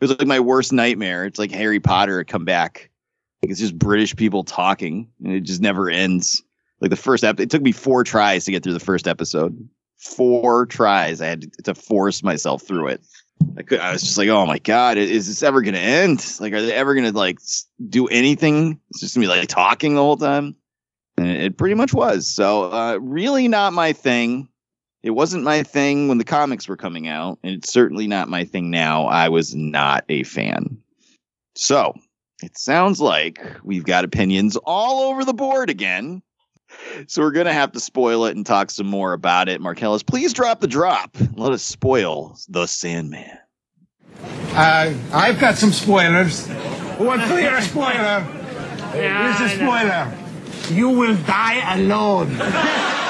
[0.00, 1.26] It was like my worst nightmare.
[1.26, 2.90] It's like Harry Potter had come back
[3.42, 6.42] like it's just British people talking, and it just never ends.
[6.80, 9.68] Like the first episode, it took me four tries to get through the first episode.
[9.98, 11.20] Four tries.
[11.20, 13.02] I had to, force myself through it.
[13.56, 13.80] I could.
[13.80, 16.24] I was just like, oh my god, is this ever gonna end?
[16.40, 17.38] Like, are they ever gonna like
[17.88, 18.80] do anything?
[18.90, 20.56] It's just gonna be like talking the whole time.
[21.18, 22.26] And it pretty much was.
[22.26, 24.48] So, uh, really not my thing.
[25.02, 28.44] It wasn't my thing when the comics were coming out, and it's certainly not my
[28.44, 29.06] thing now.
[29.06, 30.78] I was not a fan.
[31.54, 31.94] So,
[32.42, 36.22] it sounds like we've got opinions all over the board again.
[37.06, 39.60] So we're going to have to spoil it and talk some more about it.
[39.60, 41.16] Marcellus, please drop the drop.
[41.34, 43.38] Let us spoil the Sandman.
[44.54, 46.46] Uh, I've got some spoilers.
[46.46, 48.26] Who wants to spoiler?
[48.94, 50.76] Yeah, Here's a spoiler.
[50.76, 52.36] You will die alone.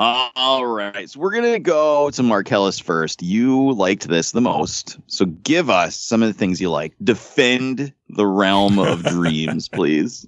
[0.00, 1.10] All right.
[1.10, 3.22] So we're going to go to Marcellus first.
[3.22, 4.98] You liked this the most.
[5.08, 6.94] So give us some of the things you like.
[7.04, 10.26] Defend the realm of dreams, please.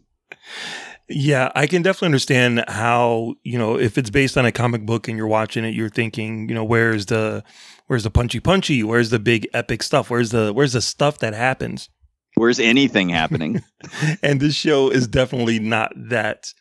[1.08, 5.08] Yeah, I can definitely understand how, you know, if it's based on a comic book
[5.08, 7.42] and you're watching it, you're thinking, you know, where's the
[7.86, 8.82] where's the punchy punchy?
[8.82, 10.10] Where's the big epic stuff?
[10.10, 11.88] Where's the where's the stuff that happens?
[12.34, 13.62] Where's anything happening?
[14.22, 16.52] and this show is definitely not that.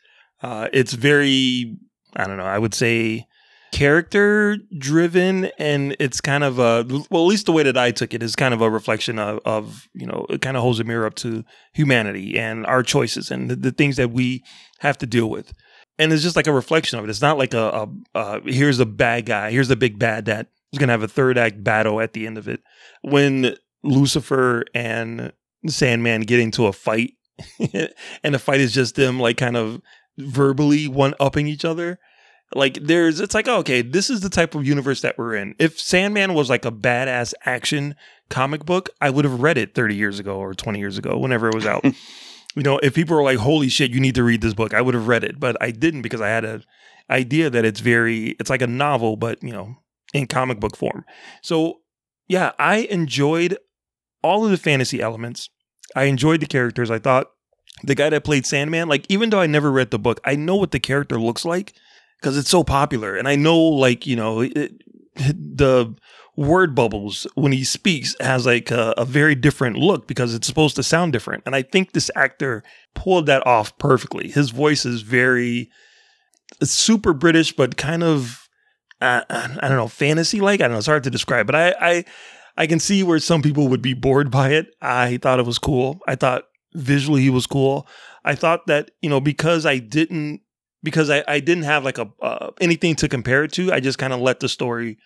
[0.42, 1.76] Uh, it's very,
[2.16, 3.26] I don't know, I would say
[3.72, 8.12] character driven and it's kind of a well at least the way that i took
[8.12, 10.84] it is kind of a reflection of, of you know it kind of holds a
[10.84, 14.44] mirror up to humanity and our choices and the, the things that we
[14.80, 15.54] have to deal with.
[15.98, 17.10] And it's just like a reflection of it.
[17.10, 20.48] It's not like a, a, a here's a bad guy here's a big bad that
[20.72, 22.62] is going to have a third act battle at the end of it.
[23.02, 25.32] When lucifer and
[25.66, 27.14] sandman get into a fight
[28.22, 29.80] and the fight is just them like kind of
[30.18, 31.98] verbally one upping each other
[32.54, 35.54] like there's it's like okay this is the type of universe that we're in.
[35.58, 37.94] If sandman was like a badass action
[38.28, 41.48] comic book i would have read it 30 years ago or 20 years ago whenever
[41.48, 41.84] it was out.
[42.54, 44.82] You know if people were like holy shit you need to read this book i
[44.82, 46.62] would have read it but i didn't because i had an
[47.08, 49.76] idea that it's very it's like a novel but you know
[50.12, 51.06] in comic book form.
[51.40, 51.80] So
[52.28, 53.56] yeah i enjoyed
[54.22, 55.48] all of the fantasy elements.
[55.94, 56.90] I enjoyed the characters.
[56.90, 57.28] I thought
[57.84, 60.56] the guy that played sandman like even though i never read the book i know
[60.56, 61.72] what the character looks like
[62.22, 63.16] because it's so popular.
[63.16, 64.72] And I know, like, you know, it,
[65.16, 65.94] the
[66.36, 70.76] word bubbles when he speaks has like a, a, very different look because it's supposed
[70.76, 71.42] to sound different.
[71.44, 72.62] And I think this actor
[72.94, 74.30] pulled that off perfectly.
[74.30, 75.68] His voice is very
[76.62, 78.48] super British, but kind of,
[79.02, 80.60] uh, I don't know, fantasy like.
[80.60, 80.78] I don't know.
[80.78, 82.04] It's hard to describe, but I, I,
[82.56, 84.68] I can see where some people would be bored by it.
[84.80, 86.00] I thought it was cool.
[86.06, 87.86] I thought visually he was cool.
[88.24, 90.40] I thought that, you know, because I didn't
[90.82, 93.72] because I, I didn't have like a uh, anything to compare it to.
[93.72, 94.98] I just kind of let the story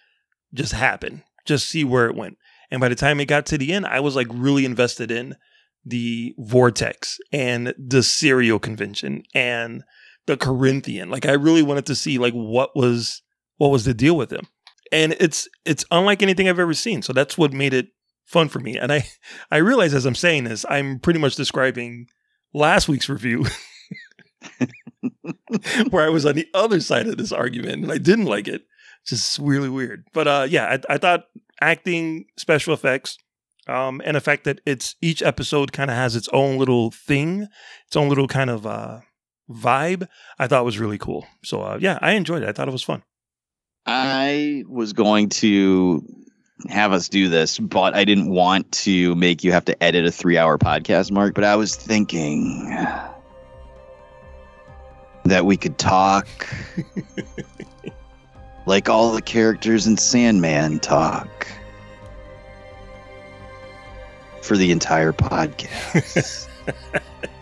[0.54, 2.38] just happen, just see where it went.
[2.70, 5.36] And by the time it got to the end, I was like really invested in
[5.84, 9.84] the vortex and the serial convention and
[10.26, 11.10] the Corinthian.
[11.10, 13.22] Like I really wanted to see like what was
[13.58, 14.46] what was the deal with him.
[14.92, 17.02] And it's it's unlike anything I've ever seen.
[17.02, 17.88] So that's what made it
[18.26, 18.76] fun for me.
[18.76, 19.06] And I
[19.50, 22.08] I realize as I'm saying this, I'm pretty much describing
[22.52, 23.46] last week's review.
[25.90, 28.62] where I was on the other side of this argument and I didn't like it.
[29.06, 30.04] Just really weird.
[30.12, 31.24] But uh, yeah, I, I thought
[31.60, 33.18] acting, special effects,
[33.68, 37.48] um, and the fact that it's each episode kind of has its own little thing,
[37.86, 39.00] its own little kind of uh,
[39.50, 40.08] vibe,
[40.38, 41.26] I thought was really cool.
[41.44, 42.48] So uh, yeah, I enjoyed it.
[42.48, 43.02] I thought it was fun.
[43.86, 46.02] I was going to
[46.68, 50.10] have us do this, but I didn't want to make you have to edit a
[50.10, 51.34] three hour podcast, Mark.
[51.34, 52.68] But I was thinking
[55.24, 56.26] that we could talk
[58.66, 61.46] like all the characters in Sandman talk
[64.42, 66.48] for the entire podcast.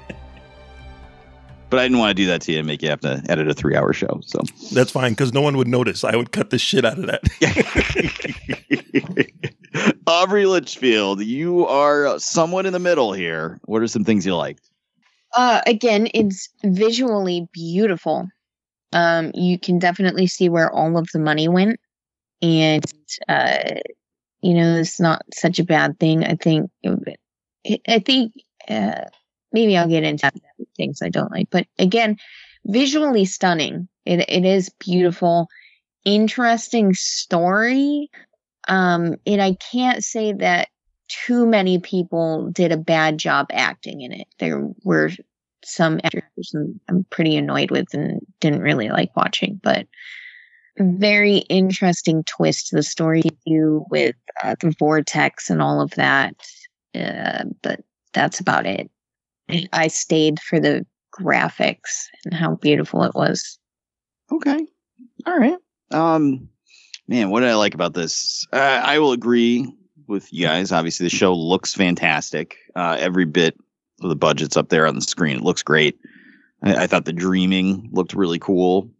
[1.75, 3.49] but I didn't want to do that to you and make you have to edit
[3.49, 4.21] a three hour show.
[4.25, 4.39] So
[4.71, 6.05] that's fine because no one would notice.
[6.05, 7.25] I would cut the shit out of that.
[10.07, 13.59] Aubrey Litchfield, you are somewhat in the middle here.
[13.65, 14.71] What are some things you liked?
[15.35, 18.29] Uh, again, it's visually beautiful.
[18.93, 21.81] Um, you can definitely see where all of the money went,
[22.41, 22.85] and
[23.29, 23.81] uh,
[24.43, 26.23] you know it's not such a bad thing.
[26.23, 26.71] I think.
[27.89, 28.33] I think
[28.69, 29.07] uh,
[29.53, 30.31] maybe I'll get into
[30.77, 32.19] things I don't like, but again,
[32.67, 33.89] visually stunning.
[34.05, 35.49] It it is beautiful,
[36.05, 38.11] interesting story.
[38.69, 40.69] Um, and I can't say that
[41.09, 44.27] too many people did a bad job acting in it.
[44.39, 45.11] There were
[45.65, 46.55] some actors
[46.89, 49.87] I'm pretty annoyed with and didn't really like watching, but
[50.79, 55.91] very interesting twist to the story to do with uh, the vortex and all of
[55.93, 56.35] that.
[56.95, 57.81] Uh, but
[58.13, 58.91] that's about it.
[59.73, 60.87] I stayed for the
[61.19, 63.59] graphics and how beautiful it was.
[64.33, 64.67] Okay.
[65.27, 65.59] All right.
[65.91, 66.49] Um,
[67.09, 68.47] man, what did I like about this?
[68.53, 69.73] Uh, I will agree
[70.07, 70.73] with you guys.
[70.73, 72.57] Obviously, the show looks fantastic.
[72.75, 73.57] Uh, every bit
[74.03, 75.37] of the budget's up there on the screen.
[75.37, 75.99] It looks great.
[76.63, 78.91] I, I thought the dreaming looked really cool.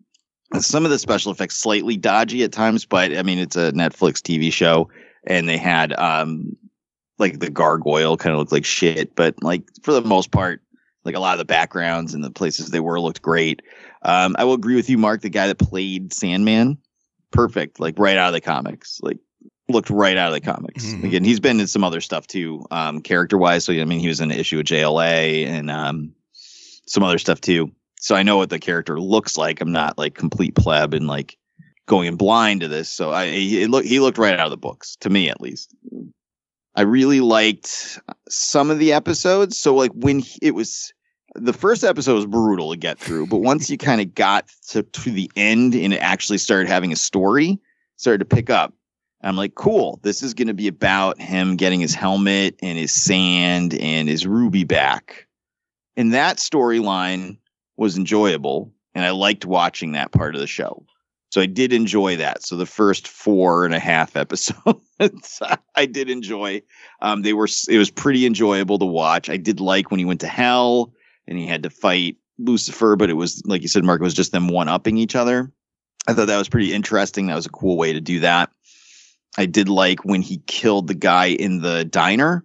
[0.61, 4.21] Some of the special effects slightly dodgy at times, but I mean it's a Netflix
[4.21, 4.89] TV show,
[5.27, 6.57] and they had um
[7.19, 10.61] like the gargoyle kind of looked like shit, but like for the most part,
[11.05, 13.63] like a lot of the backgrounds and the places they were looked great.
[14.03, 15.21] Um, I will agree with you, Mark.
[15.21, 16.79] The guy that played Sandman,
[17.31, 19.01] perfect, like right out of the comics.
[19.03, 19.19] Like
[19.69, 20.85] looked right out of the comics.
[20.85, 21.07] Mm-hmm.
[21.07, 23.65] Again, he's been in some other stuff too, um, character wise.
[23.65, 27.41] So I mean, he was in an issue of JLA and um, some other stuff
[27.41, 27.71] too.
[28.01, 29.61] So I know what the character looks like.
[29.61, 31.39] I'm not like complete pleb and like
[31.87, 32.89] going blind to this.
[32.89, 35.75] So I he looked he looked right out of the books to me at least.
[36.77, 39.59] I really liked some of the episodes.
[39.59, 40.93] So like when he, it was
[41.35, 44.83] the first episode was brutal to get through, but once you kind of got to,
[44.83, 47.59] to the end and it actually started having a story,
[47.97, 48.73] started to pick up.
[49.23, 50.01] I'm like, cool.
[50.03, 54.27] This is going to be about him getting his helmet and his sand and his
[54.27, 55.27] ruby back.
[55.97, 57.39] And that storyline
[57.77, 58.73] was enjoyable.
[58.95, 60.85] And I liked watching that part of the show.
[61.35, 62.45] So I did enjoy that.
[62.45, 65.43] So the first four and a half episodes,
[65.75, 66.63] I did enjoy.
[67.03, 69.29] Um, they were, it was pretty enjoyable to watch.
[69.29, 70.93] I did like when he went to hell
[71.27, 74.15] and he had to fight Lucifer, but it was, like you said, Mark, it was
[74.15, 75.51] just them one upping each other.
[76.07, 77.27] I thought that was pretty interesting.
[77.27, 78.53] That was a cool way to do that.
[79.37, 82.45] I did like when he killed the guy in the diner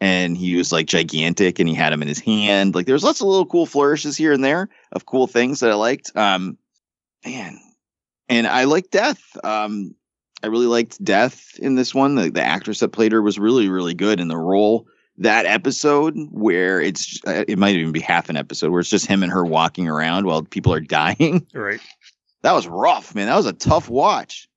[0.00, 2.76] and he was like gigantic and he had him in his hand.
[2.76, 5.74] Like there's lots of little cool flourishes here and there of cool things that I
[5.74, 6.12] liked.
[6.14, 6.56] Um,
[7.26, 7.58] man,
[8.28, 9.36] and I like Death.
[9.44, 9.94] Um,
[10.42, 12.14] I really liked Death in this one.
[12.14, 14.86] The, the actress that played her was really, really good in the role.
[15.16, 19.06] That episode where it's, uh, it might even be half an episode where it's just
[19.06, 21.46] him and her walking around while people are dying.
[21.52, 21.80] Right.
[22.42, 23.26] That was rough, man.
[23.26, 24.48] That was a tough watch,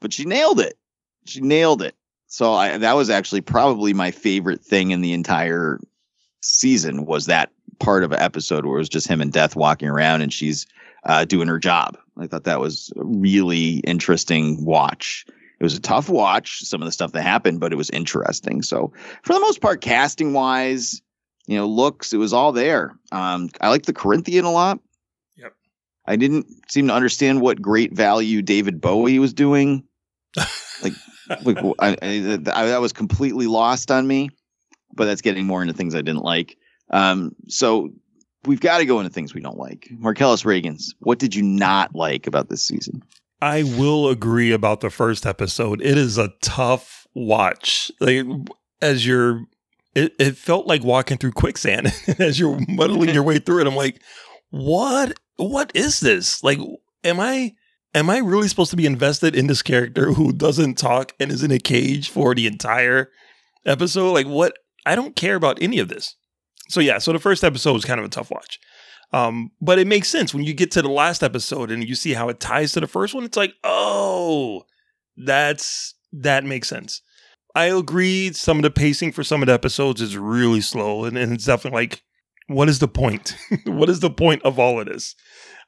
[0.00, 0.76] but she nailed it.
[1.24, 1.94] She nailed it.
[2.26, 5.78] So I, that was actually probably my favorite thing in the entire
[6.40, 9.88] season was that part of an episode where it was just him and Death walking
[9.88, 10.66] around and she's
[11.04, 11.98] uh, doing her job.
[12.18, 15.26] I thought that was a really interesting watch.
[15.58, 18.62] It was a tough watch, some of the stuff that happened, but it was interesting.
[18.62, 21.00] So for the most part, casting wise,
[21.46, 22.96] you know, looks, it was all there.
[23.12, 24.80] Um, I like the Corinthian a lot.
[25.36, 25.54] Yep.
[26.06, 29.84] I didn't seem to understand what great value David Bowie was doing.
[30.82, 30.94] like,
[31.44, 34.30] like I, I, I, that was completely lost on me.
[34.94, 36.58] But that's getting more into things I didn't like.
[36.90, 37.92] Um, so
[38.46, 39.88] we've got to go into things we don't like.
[39.90, 40.02] Mm-hmm.
[40.02, 43.02] Marcellus Reagans, what did you not like about this season?
[43.40, 45.82] I will agree about the first episode.
[45.82, 47.90] It is a tough watch.
[48.00, 48.24] Like
[48.80, 49.44] as you're
[49.94, 53.66] it, it felt like walking through quicksand as you're muddling your way through it.
[53.66, 54.00] I'm like,
[54.50, 56.42] what what is this?
[56.44, 56.58] Like
[57.02, 57.54] am I
[57.94, 61.42] am I really supposed to be invested in this character who doesn't talk and is
[61.42, 63.10] in a cage for the entire
[63.66, 64.12] episode?
[64.12, 64.54] Like what
[64.86, 66.14] I don't care about any of this.
[66.72, 68.58] So yeah, so the first episode was kind of a tough watch.
[69.12, 72.14] Um, but it makes sense when you get to the last episode and you see
[72.14, 73.24] how it ties to the first one.
[73.24, 74.62] It's like, oh,
[75.16, 77.02] that's that makes sense.
[77.54, 78.32] I agree.
[78.32, 81.44] Some of the pacing for some of the episodes is really slow, and, and it's
[81.44, 82.02] definitely like,
[82.46, 83.36] what is the point?
[83.66, 85.14] what is the point of all of this?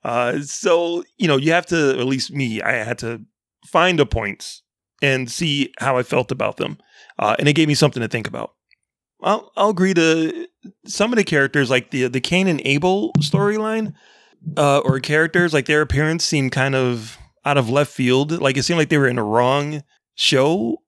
[0.02, 2.62] Uh, so you know, you have to at least me.
[2.62, 3.20] I had to
[3.66, 4.62] find the points
[5.02, 6.78] and see how I felt about them,
[7.18, 8.54] uh, and it gave me something to think about.
[9.22, 10.48] I'll, I'll agree to
[10.86, 13.94] some of the characters, like the the Cain and Abel storyline,
[14.56, 18.32] uh, or characters like their appearance seemed kind of out of left field.
[18.32, 19.82] Like it seemed like they were in a wrong
[20.14, 20.78] show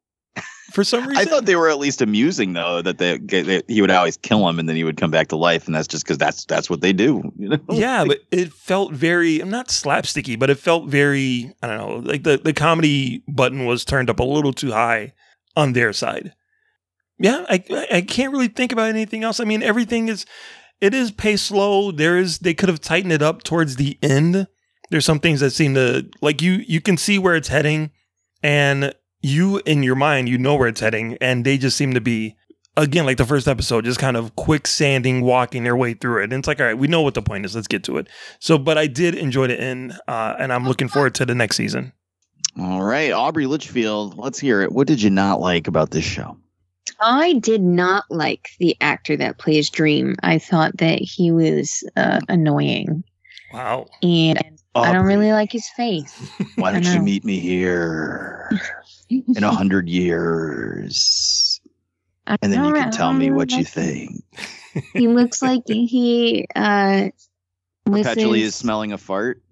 [0.73, 1.17] for some reason.
[1.17, 2.83] I thought they were at least amusing though.
[2.83, 5.37] That they, they he would always kill him and then he would come back to
[5.37, 7.33] life, and that's just because that's that's what they do.
[7.39, 7.59] You know?
[7.71, 9.41] Yeah, but it felt very.
[9.41, 11.53] I'm not slapsticky, but it felt very.
[11.63, 12.11] I don't know.
[12.11, 15.15] Like the the comedy button was turned up a little too high
[15.57, 16.35] on their side
[17.19, 19.41] yeah, I I can't really think about anything else.
[19.41, 20.27] I mean, everything is
[20.81, 21.91] it is paced slow.
[21.91, 24.47] There is they could have tightened it up towards the end.
[24.91, 27.91] There's some things that seem to like you you can see where it's heading
[28.43, 32.01] and you in your mind you know where it's heading and they just seem to
[32.01, 32.37] be
[32.77, 36.35] again like the first episode just kind of quicksanding walking their way through it and
[36.35, 38.59] it's like all right we know what the point is let's get to it so
[38.59, 41.93] but i did enjoy the end uh, and i'm looking forward to the next season
[42.61, 46.37] all right aubrey litchfield let's hear it what did you not like about this show
[47.01, 50.17] I did not like the actor that plays Dream.
[50.23, 53.05] I thought that he was uh, annoying.
[53.53, 53.87] Wow.
[54.03, 54.39] And
[54.75, 56.15] I don't really like his face.
[56.57, 58.51] Why don't you meet me here
[59.11, 61.61] in a hundred years?
[62.27, 64.25] And then you can tell me what you think.
[64.93, 67.09] he looks like he uh
[67.85, 69.43] perpetually is smelling a fart.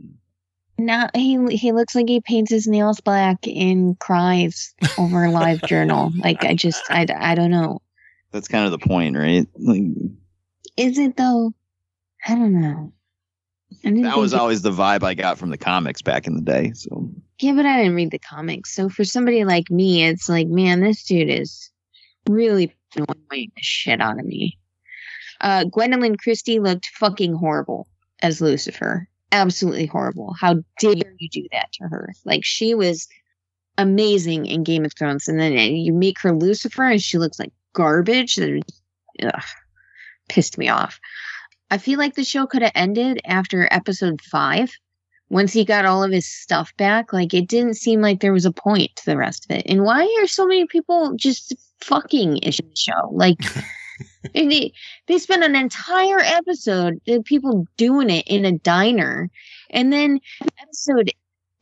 [0.77, 5.63] No, he he looks like he paints his nails black and cries over a live
[5.67, 6.13] journal.
[6.17, 7.81] Like I just I, I don't know.
[8.33, 9.47] That's kind of the point, right?
[9.57, 9.83] Like,
[10.77, 11.53] Is it though?
[12.27, 12.93] I don't know.
[13.85, 16.73] I that was always the vibe I got from the comics back in the day.
[16.75, 18.75] So yeah, but I didn't read the comics.
[18.75, 21.71] So for somebody like me, it's like, man, this dude is
[22.29, 24.59] really annoying the shit out of me.
[25.41, 27.87] Uh, Gwendoline Christie looked fucking horrible
[28.23, 30.35] as Lucifer absolutely horrible.
[30.39, 32.13] How dare you do that to her?
[32.25, 33.09] Like she was
[33.79, 37.53] amazing in Game of Thrones, and then you make her Lucifer, and she looks like
[37.73, 38.39] garbage.
[38.39, 39.43] Ugh,
[40.29, 41.01] pissed me off.
[41.71, 44.71] I feel like the show could have ended after episode five,
[45.31, 48.45] once he got all of his stuff back, like it didn't seem like there was
[48.45, 49.65] a point to the rest of it.
[49.67, 53.11] And why are so many people just fucking in the show?
[53.11, 53.39] Like
[54.35, 54.73] and they
[55.07, 59.31] they spent an entire episode the people doing it in a diner,
[59.71, 60.21] and then
[60.61, 61.11] episode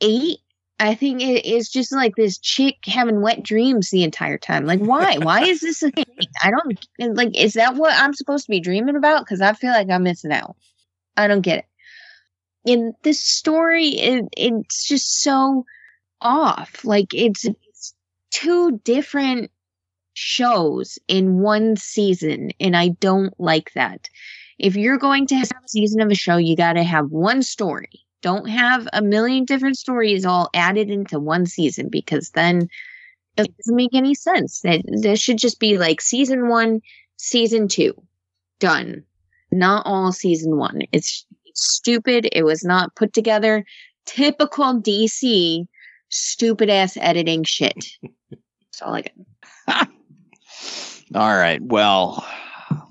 [0.00, 0.38] eight.
[0.78, 4.66] I think it is just like this chick having wet dreams the entire time.
[4.66, 5.18] Like, why?
[5.22, 6.04] why is this a thing?
[6.42, 7.38] I don't like.
[7.38, 9.24] Is that what I'm supposed to be dreaming about?
[9.24, 10.56] Because I feel like I'm missing out.
[11.16, 11.64] I don't get it.
[12.64, 15.64] In this story, it, it's just so
[16.20, 16.84] off.
[16.84, 17.94] Like it's, it's
[18.30, 19.51] two different
[20.14, 24.08] shows in one season, and I don't like that.
[24.58, 27.42] If you're going to have a season of a show, you got to have one
[27.42, 28.04] story.
[28.20, 32.68] Don't have a million different stories all added into one season because then
[33.36, 34.60] it doesn't make any sense.
[34.60, 36.80] That there should just be like season one,
[37.16, 37.94] season two,
[38.60, 39.02] done.
[39.50, 40.82] Not all season one.
[40.92, 42.28] It's, it's stupid.
[42.32, 43.64] It was not put together.
[44.06, 45.66] Typical DC
[46.08, 47.86] stupid ass editing shit.
[48.30, 49.02] That's all I
[49.66, 49.88] got.
[51.14, 51.60] All right.
[51.60, 52.26] Well,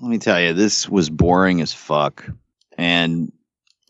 [0.00, 2.24] let me tell you, this was boring as fuck,
[2.78, 3.32] and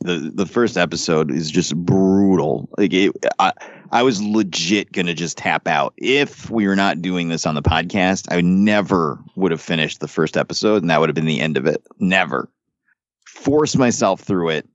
[0.00, 2.68] the the first episode is just brutal.
[2.78, 3.52] Like it, I,
[3.90, 7.62] I was legit gonna just tap out if we were not doing this on the
[7.62, 8.26] podcast.
[8.30, 11.56] I never would have finished the first episode, and that would have been the end
[11.56, 11.82] of it.
[11.98, 12.48] Never
[13.26, 14.68] force myself through it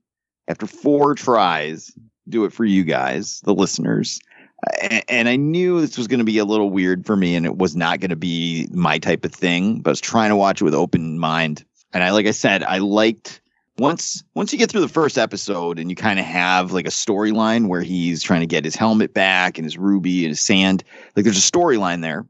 [0.46, 1.92] after four tries.
[2.28, 4.20] Do it for you guys, the listeners
[5.08, 7.56] and I knew this was going to be a little weird for me, and it
[7.56, 9.80] was not going to be my type of thing.
[9.80, 12.62] But I was trying to watch it with open mind, and I, like I said,
[12.62, 13.40] I liked
[13.78, 16.90] once once you get through the first episode and you kind of have like a
[16.90, 20.82] storyline where he's trying to get his helmet back and his ruby and his sand.
[21.14, 22.26] Like there's a storyline there.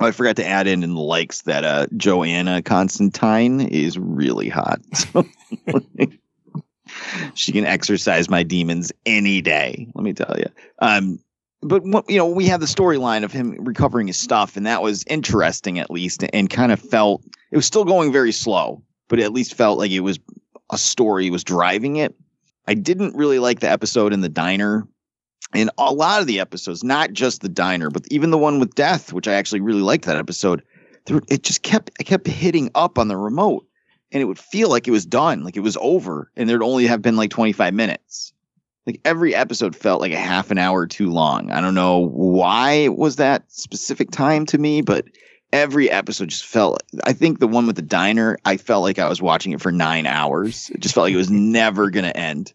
[0.00, 4.48] Oh, I forgot to add in in the likes that uh, Johanna Constantine is really
[4.48, 4.80] hot.
[7.34, 9.88] She can exercise my demons any day.
[9.94, 10.46] Let me tell you.
[10.78, 11.18] Um,
[11.64, 15.02] but you know we had the storyline of him recovering his stuff and that was
[15.06, 19.32] interesting at least and kind of felt it was still going very slow but at
[19.32, 20.18] least felt like it was
[20.70, 22.14] a story was driving it.
[22.66, 24.88] I didn't really like the episode in the diner
[25.52, 28.74] and a lot of the episodes not just the diner but even the one with
[28.74, 30.62] death which i actually really liked that episode
[31.28, 33.66] it just kept i kept hitting up on the remote
[34.10, 36.86] and it would feel like it was done like it was over and there'd only
[36.86, 38.32] have been like 25 minutes
[38.86, 41.50] like every episode felt like a half an hour too long.
[41.50, 45.06] I don't know why it was that specific time to me, but
[45.52, 49.08] every episode just felt I think the one with the diner, I felt like I
[49.08, 50.70] was watching it for 9 hours.
[50.70, 52.52] It just felt like it was never going to end.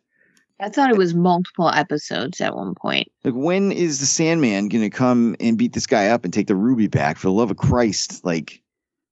[0.62, 3.10] I thought it was multiple episodes at one point.
[3.24, 6.48] Like when is the Sandman going to come and beat this guy up and take
[6.48, 8.26] the ruby back for the love of Christ?
[8.26, 8.62] Like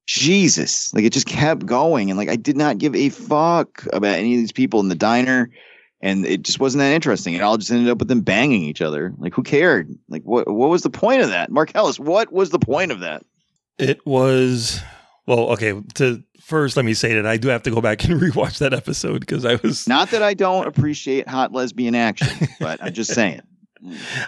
[0.06, 0.92] Jesus.
[0.92, 4.34] Like it just kept going and like I did not give a fuck about any
[4.34, 5.50] of these people in the diner
[6.00, 7.34] and it just wasn't that interesting.
[7.34, 9.12] It all just ended up with them banging each other.
[9.18, 9.94] Like, who cared?
[10.08, 13.00] Like, what what was the point of that, Mark Ellis, What was the point of
[13.00, 13.24] that?
[13.78, 14.80] It was
[15.26, 15.78] well, okay.
[15.94, 18.72] To first, let me say that I do have to go back and rewatch that
[18.72, 23.12] episode because I was not that I don't appreciate hot lesbian action, but I'm just
[23.12, 23.42] saying.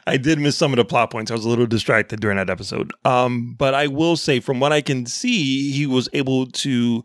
[0.07, 1.31] I did miss some of the plot points.
[1.31, 2.93] I was a little distracted during that episode.
[3.05, 7.03] Um, but I will say, from what I can see, he was able to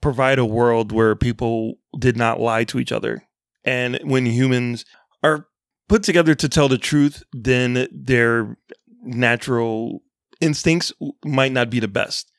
[0.00, 3.22] provide a world where people did not lie to each other
[3.64, 4.84] and when humans
[5.22, 5.46] are
[5.88, 8.56] put together to tell the truth, then their
[9.02, 10.02] natural
[10.40, 10.92] instincts
[11.24, 12.30] might not be the best.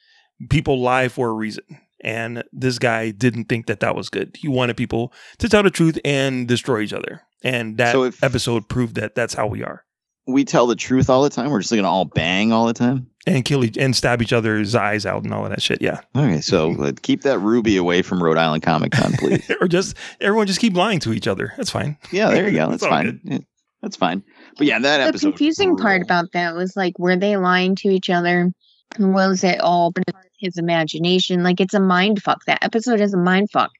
[0.49, 1.63] People lie for a reason.
[2.03, 4.35] And this guy didn't think that that was good.
[4.37, 7.21] He wanted people to tell the truth and destroy each other.
[7.43, 9.84] And that so if, episode proved that that's how we are
[10.27, 11.49] we tell the truth all the time?
[11.49, 14.75] We're just gonna all bang all the time and kill each and stab each other's
[14.75, 15.81] eyes out and all of that shit.
[15.81, 16.01] Yeah.
[16.15, 19.49] Okay, so uh, keep that ruby away from Rhode Island Comic Con, please.
[19.61, 21.53] or just everyone just keep lying to each other.
[21.57, 21.97] That's fine.
[22.11, 22.69] Yeah, there you go.
[22.75, 23.19] That's fine.
[23.23, 23.39] Yeah,
[23.81, 24.23] that's fine.
[24.57, 25.27] But yeah, that the episode.
[25.27, 28.51] The confusing part about that was like, were they lying to each other?
[28.95, 29.93] And was it all
[30.39, 31.43] his imagination?
[31.43, 32.45] Like, it's a mind fuck.
[32.45, 33.71] That episode is a mind fuck.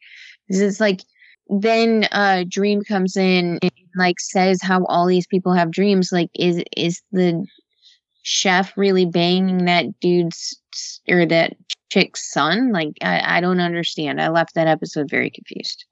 [0.47, 1.01] It's like
[1.47, 6.11] then uh Dream comes in and like says how all these people have dreams.
[6.11, 7.45] Like, is is the
[8.23, 10.59] chef really banging that dude's
[11.07, 11.55] or that
[11.89, 12.71] chick's son?
[12.71, 14.21] Like, I, I don't understand.
[14.21, 15.85] I left that episode very confused.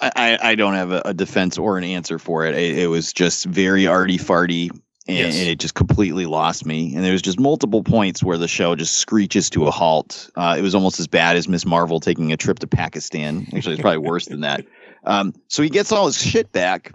[0.00, 2.56] I, I don't have a, a defense or an answer for it.
[2.56, 2.78] it.
[2.78, 2.86] it.
[2.88, 4.68] was just very arty farty
[5.06, 5.38] and, yes.
[5.38, 6.94] and, it just completely lost me.
[6.94, 10.30] And there was just multiple points where the show just screeches to a halt.
[10.36, 13.46] Uh, it was almost as bad as Miss Marvel taking a trip to Pakistan.
[13.54, 14.64] Actually, it's probably worse than that.
[15.04, 16.92] Um, so he gets all his shit back.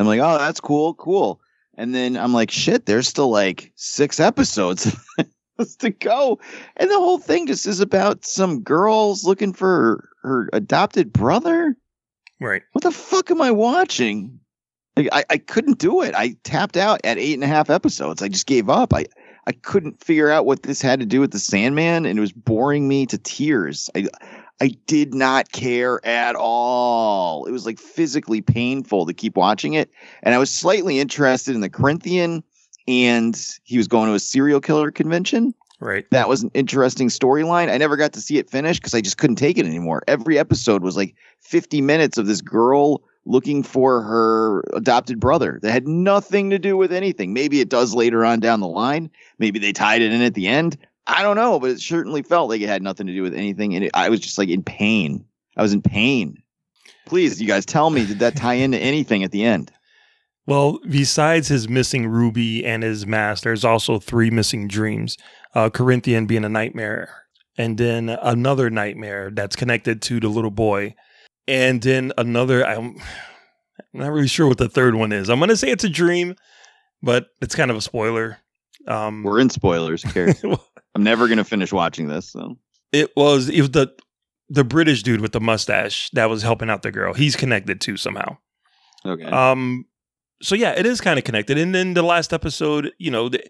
[0.00, 1.40] I'm like, oh, that's cool, cool.
[1.74, 4.94] And then I'm like, shit, there's still like six episodes
[5.78, 6.38] to go,
[6.76, 11.76] and the whole thing just is about some girls looking for her adopted brother.
[12.40, 12.62] Right.
[12.72, 14.40] What the fuck am I watching?
[14.96, 16.14] Like, I, I couldn't do it.
[16.14, 18.22] I tapped out at eight and a half episodes.
[18.22, 18.92] I just gave up.
[18.92, 19.06] I,
[19.46, 22.32] I couldn't figure out what this had to do with the Sandman, and it was
[22.32, 23.88] boring me to tears.
[23.94, 24.08] I
[24.60, 27.46] I did not care at all.
[27.46, 29.90] It was like physically painful to keep watching it.
[30.22, 32.44] And I was slightly interested in the Corinthian,
[32.86, 35.54] and he was going to a serial killer convention.
[35.80, 36.04] Right.
[36.10, 37.70] That was an interesting storyline.
[37.70, 40.02] I never got to see it finish because I just couldn't take it anymore.
[40.06, 45.70] Every episode was like 50 minutes of this girl looking for her adopted brother that
[45.70, 47.32] had nothing to do with anything.
[47.32, 49.10] Maybe it does later on down the line.
[49.38, 50.76] Maybe they tied it in at the end.
[51.10, 53.74] I don't know, but it certainly felt like it had nothing to do with anything.
[53.74, 55.24] And it, I was just like in pain.
[55.56, 56.42] I was in pain.
[57.06, 59.72] Please, you guys tell me, did that tie into anything at the end?
[60.46, 65.16] Well, besides his missing ruby and his mask, there's also three missing dreams.
[65.54, 67.24] Uh, Corinthian being a nightmare,
[67.58, 70.94] and then another nightmare that's connected to the little boy,
[71.46, 72.66] and then another.
[72.66, 72.96] I'm
[73.92, 75.28] not really sure what the third one is.
[75.28, 76.34] I'm gonna say it's a dream,
[77.02, 78.38] but it's kind of a spoiler.
[78.88, 80.02] Um, We're in spoilers.
[80.02, 80.56] Who?
[80.94, 82.30] I'm never gonna finish watching this.
[82.30, 82.56] So
[82.92, 83.92] it was it was the
[84.48, 87.14] the British dude with the mustache that was helping out the girl.
[87.14, 88.36] He's connected too somehow.
[89.06, 89.24] okay.
[89.24, 89.86] Um,
[90.42, 91.56] so yeah, it is kind of connected.
[91.56, 93.42] And then the last episode, you know, the,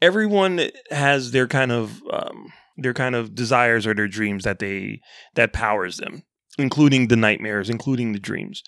[0.00, 5.00] everyone has their kind of um, their kind of desires or their dreams that they
[5.34, 6.22] that powers them,
[6.58, 8.62] including the nightmares, including the dreams.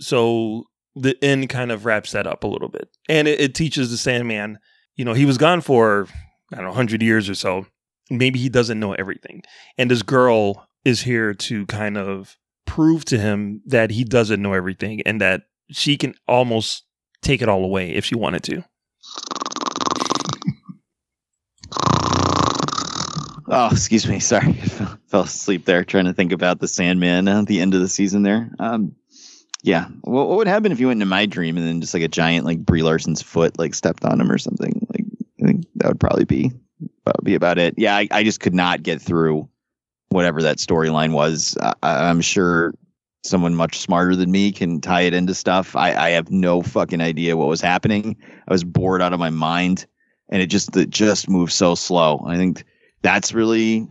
[0.00, 3.90] So the end kind of wraps that up a little bit, and it, it teaches
[3.90, 4.58] the Sandman.
[4.96, 6.06] You know, he was gone for
[6.52, 7.66] I don't know, hundred years or so.
[8.10, 9.42] Maybe he doesn't know everything,
[9.78, 12.36] and this girl is here to kind of
[12.66, 16.84] prove to him that he doesn't know everything and that she can almost
[17.22, 18.64] take it all away if she wanted to.
[23.52, 24.20] Oh, excuse me.
[24.20, 24.52] Sorry,
[25.08, 28.22] fell asleep there trying to think about the Sandman at the end of the season.
[28.22, 28.48] There.
[28.60, 28.94] Um,
[29.62, 29.86] yeah.
[30.02, 32.08] What, what would happen if you went into my dream and then just like a
[32.08, 34.86] giant like Brie Larson's foot like stepped on him or something?
[34.94, 34.99] Like
[35.50, 36.52] think that would probably be
[37.04, 37.74] that would be about it.
[37.76, 39.48] Yeah, I, I just could not get through
[40.10, 41.56] whatever that storyline was.
[41.60, 42.74] I, I'm sure
[43.22, 45.76] someone much smarter than me can tie it into stuff.
[45.76, 48.16] I, I have no fucking idea what was happening.
[48.48, 49.86] I was bored out of my mind,
[50.30, 52.24] and it just it just moved so slow.
[52.26, 52.64] I think
[53.02, 53.88] that's really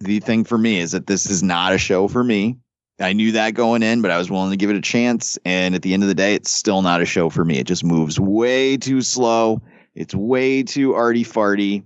[0.00, 2.56] the thing for me is that this is not a show for me.
[3.00, 5.38] I knew that going in, but I was willing to give it a chance.
[5.44, 7.58] And at the end of the day, it's still not a show for me.
[7.58, 9.62] It just moves way too slow.
[9.98, 11.82] It's way too arty farty.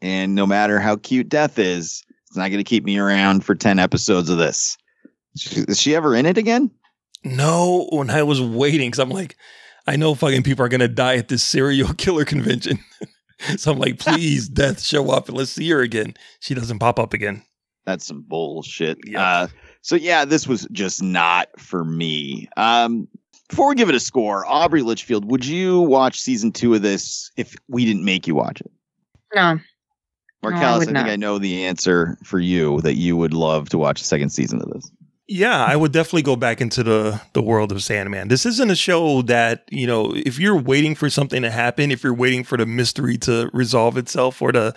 [0.00, 3.54] And no matter how cute Death is, it's not going to keep me around for
[3.54, 4.78] 10 episodes of this.
[5.34, 6.70] Is she ever in it again?
[7.24, 9.36] No, when I was waiting, because I'm like,
[9.88, 12.78] I know fucking people are gonna die at this serial killer convention.
[13.56, 16.14] so I'm like, please, death, show up and let's see her again.
[16.40, 17.42] She doesn't pop up again.
[17.86, 18.98] That's some bullshit.
[19.06, 19.20] Yep.
[19.20, 19.46] Uh,
[19.82, 22.48] so yeah, this was just not for me.
[22.56, 23.08] Um,
[23.48, 27.30] before we give it a score, Aubrey Litchfield, would you watch season two of this
[27.36, 28.70] if we didn't make you watch it?
[29.34, 29.58] No.
[30.42, 31.10] Marcellus, would I think not.
[31.10, 34.62] I know the answer for you that you would love to watch the second season
[34.62, 34.90] of this.
[35.26, 38.28] Yeah, I would definitely go back into the the world of Sandman.
[38.28, 42.02] This isn't a show that, you know, if you're waiting for something to happen, if
[42.02, 44.74] you're waiting for the mystery to resolve itself or the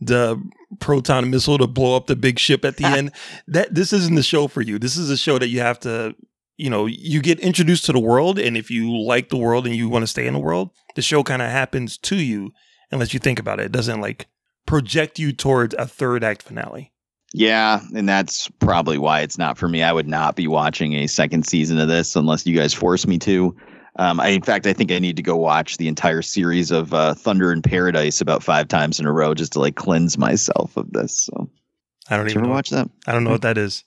[0.00, 0.42] the
[0.80, 3.12] proton missile to blow up the big ship at the end,
[3.46, 4.78] that this isn't the show for you.
[4.78, 6.16] This is a show that you have to,
[6.56, 9.74] you know, you get introduced to the world and if you like the world and
[9.74, 12.52] you want to stay in the world, the show kind of happens to you
[12.90, 13.66] unless you think about it.
[13.66, 14.26] It doesn't like
[14.66, 16.92] project you towards a third act finale.
[17.34, 19.82] Yeah, and that's probably why it's not for me.
[19.82, 23.18] I would not be watching a second season of this unless you guys force me
[23.20, 23.56] to.
[23.98, 26.92] Um, I, in fact, I think I need to go watch the entire series of
[26.92, 30.76] uh, Thunder in Paradise about five times in a row just to like cleanse myself
[30.76, 31.22] of this.
[31.24, 31.50] So,
[32.08, 32.88] I don't did even watch that?
[33.06, 33.84] I don't know what that is.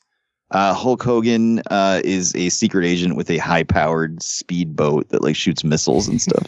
[0.55, 5.65] Uh, Hulk Hogan uh, is a secret agent with a high-powered speedboat that like shoots
[5.65, 6.47] missiles and stuff.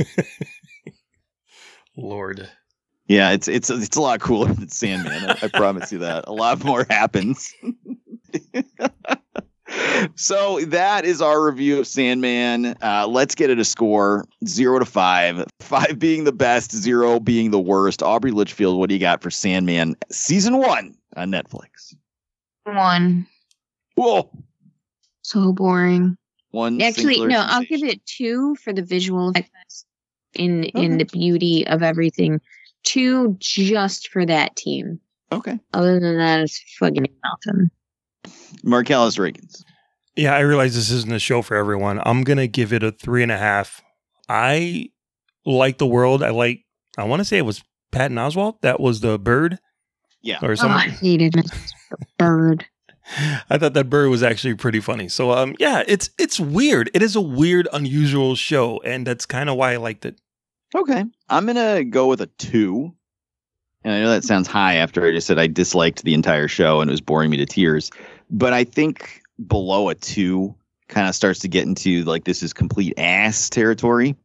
[1.98, 2.50] Lord.
[3.10, 5.30] yeah, it's it's it's a lot cooler than Sandman.
[5.30, 6.24] I, I promise you that.
[6.26, 7.54] A lot more happens.
[10.16, 12.78] so that is our review of Sandman.
[12.82, 15.46] Uh, let's get it a score: zero to five.
[15.60, 18.02] Five being the best, zero being the worst.
[18.02, 21.94] Aubrey Litchfield, what do you got for Sandman season one on Netflix?
[22.64, 23.28] One.
[23.98, 24.30] Whoa,
[25.24, 26.18] So boring.
[26.52, 26.82] one.
[26.82, 29.86] Actually, no, I'll give it two for the visual effects
[30.36, 32.40] in in the beauty of everything.
[32.84, 35.00] Two just for that team.
[35.32, 37.70] Okay, Other than that, it's fucking nothing.
[38.64, 39.64] Marcellus Reagans.
[40.16, 42.00] Yeah, I realize this isn't a show for everyone.
[42.06, 43.82] I'm gonna give it a three and a half.
[44.30, 44.90] I
[45.46, 46.24] like the world.
[46.24, 46.64] I like.
[46.98, 48.62] I want to say it was Patton Oswalt.
[48.62, 49.60] That was the bird
[50.22, 50.38] Yeah.
[50.42, 50.92] or Oh, I something.
[50.92, 51.68] hated Mr.
[52.18, 52.66] Bird.
[53.50, 55.08] I thought that bird was actually pretty funny.
[55.08, 56.90] So um yeah, it's it's weird.
[56.94, 60.20] It is a weird, unusual show, and that's kind of why I liked it.
[60.76, 61.06] Okay.
[61.30, 62.94] I'm to go with a two.
[63.84, 66.82] And I know that sounds high after I just said I disliked the entire show
[66.82, 67.90] and it was boring me to tears.
[68.30, 70.56] But I think below a two
[70.90, 74.16] kind of starts to get into like this is complete ass territory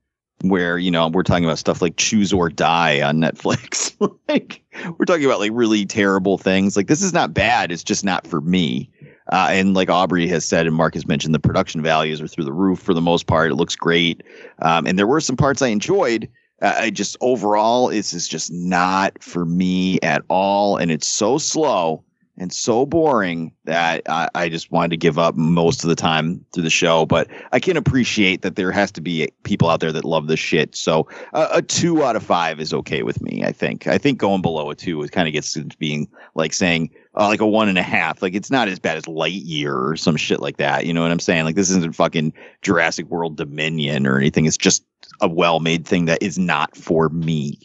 [0.42, 3.94] where, you know, we're talking about stuff like choose or die on Netflix.
[4.28, 4.62] like
[4.98, 6.76] we're talking about like really terrible things.
[6.76, 7.72] Like this is not bad.
[7.72, 8.90] It's just not for me.
[9.30, 12.44] Uh, and like Aubrey has said, and Mark has mentioned, the production values are through
[12.44, 13.50] the roof for the most part.
[13.50, 14.22] It looks great,
[14.60, 16.28] um, and there were some parts I enjoyed.
[16.60, 21.38] Uh, I just overall, this is just not for me at all, and it's so
[21.38, 22.04] slow
[22.38, 26.44] and so boring that I, I just wanted to give up most of the time
[26.52, 27.04] through the show.
[27.04, 30.40] But I can appreciate that there has to be people out there that love this
[30.40, 30.74] shit.
[30.74, 33.44] So uh, a two out of five is okay with me.
[33.44, 33.86] I think.
[33.86, 37.28] I think going below a two, it kind of gets to being like saying uh,
[37.28, 38.22] like a one and a half.
[38.22, 40.86] Like it's not as bad as Lightyear or some shit like that.
[40.86, 41.44] You know what I'm saying?
[41.44, 44.46] Like this isn't fucking Jurassic World Dominion or anything.
[44.46, 44.84] It's just
[45.20, 47.58] a well-made thing that is not for me.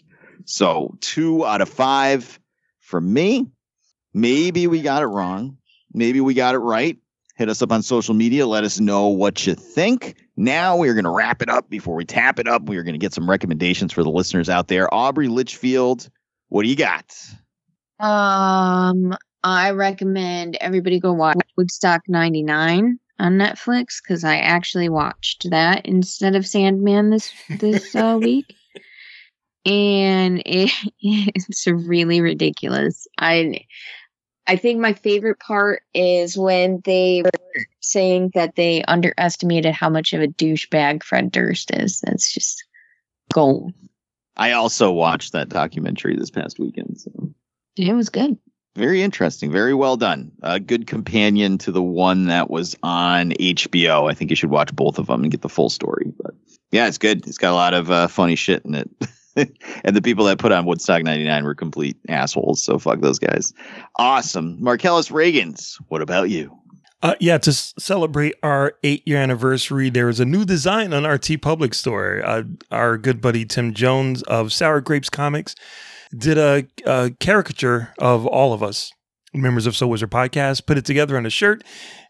[0.46, 2.40] So two out of five
[2.80, 3.48] for me.
[4.18, 5.58] Maybe we got it wrong.
[5.94, 6.98] Maybe we got it right.
[7.36, 8.48] Hit us up on social media.
[8.48, 10.16] Let us know what you think.
[10.36, 11.70] Now we are going to wrap it up.
[11.70, 14.50] Before we tap it up, we are going to get some recommendations for the listeners
[14.50, 14.92] out there.
[14.92, 16.10] Aubrey Litchfield,
[16.50, 17.16] what do you got?
[18.00, 25.86] Um, I recommend everybody go watch Woodstock 99 on Netflix because I actually watched that
[25.86, 28.56] instead of Sandman this this uh, week,
[29.64, 33.08] and it, it's really ridiculous.
[33.20, 33.62] I
[34.48, 40.14] I think my favorite part is when they were saying that they underestimated how much
[40.14, 42.02] of a douchebag Fred Durst is.
[42.02, 42.64] That's just
[43.34, 43.74] gold.
[44.38, 47.00] I also watched that documentary this past weekend.
[47.00, 47.12] So
[47.76, 48.38] It was good.
[48.76, 50.32] very interesting, very well done.
[50.44, 54.10] A good companion to the one that was on HBO.
[54.10, 56.14] I think you should watch both of them and get the full story.
[56.22, 56.36] But
[56.72, 57.26] yeah, it's good.
[57.28, 58.90] It's got a lot of uh, funny shit in it.
[59.84, 62.64] and the people that put on Woodstock 99 were complete assholes.
[62.64, 63.54] So fuck those guys.
[63.98, 64.62] Awesome.
[64.62, 66.58] Marcellus Reagans, what about you?
[67.04, 71.20] Uh, yeah, to celebrate our eight year anniversary, there is a new design on our
[71.20, 72.24] TeePublic store.
[72.26, 75.54] Uh, our good buddy Tim Jones of Sour Grapes Comics
[76.18, 78.92] did a, a caricature of all of us,
[79.32, 81.64] members of So Wizard Podcast, put it together on a shirt,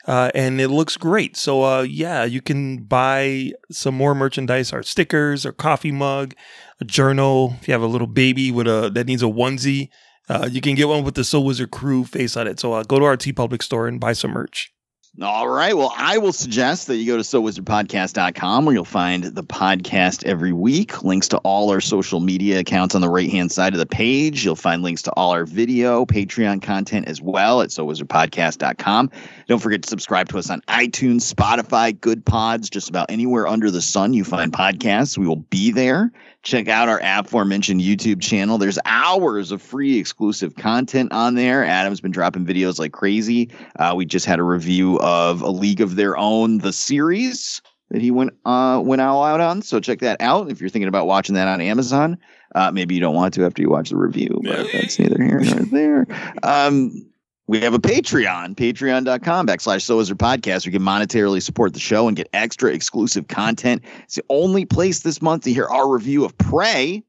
[0.08, 1.36] uh, and it looks great.
[1.36, 6.34] So, uh, yeah, you can buy some more merchandise, our stickers, our coffee mug,
[6.80, 7.56] a journal.
[7.60, 9.90] If you have a little baby with a that needs a onesie,
[10.30, 12.60] uh, you can get one with the So Wizard crew face on it.
[12.60, 14.72] So, uh, go to our TeePublic store and buy some merch.
[15.20, 15.76] All right.
[15.76, 20.54] Well, I will suggest that you go to SoWizardPodcast.com where you'll find the podcast every
[20.54, 21.02] week.
[21.02, 24.46] Links to all our social media accounts on the right hand side of the page.
[24.46, 29.10] You'll find links to all our video, Patreon content as well at SoWizardPodcast.com.
[29.48, 33.82] Don't forget to subscribe to us on iTunes, Spotify, Goodpods, just about anywhere under the
[33.82, 35.18] sun you find podcasts.
[35.18, 36.12] We will be there.
[36.44, 38.58] Check out our aforementioned YouTube channel.
[38.58, 41.66] There's hours of free exclusive content on there.
[41.66, 43.50] Adam's been dropping videos like crazy.
[43.78, 48.02] Uh, we just had a review of A League of Their Own, the series that
[48.02, 49.62] he went uh, went all out on.
[49.62, 52.18] So check that out if you're thinking about watching that on Amazon.
[52.56, 55.40] Uh, maybe you don't want to after you watch the review, but that's neither here
[55.40, 56.08] nor there.
[56.44, 57.08] Um,
[57.48, 60.66] we have a Patreon, patreon.com backslash sowizardpodcast.
[60.66, 63.84] You can monetarily support the show and get extra exclusive content.
[64.04, 67.04] It's the only place this month to hear our review of Prey.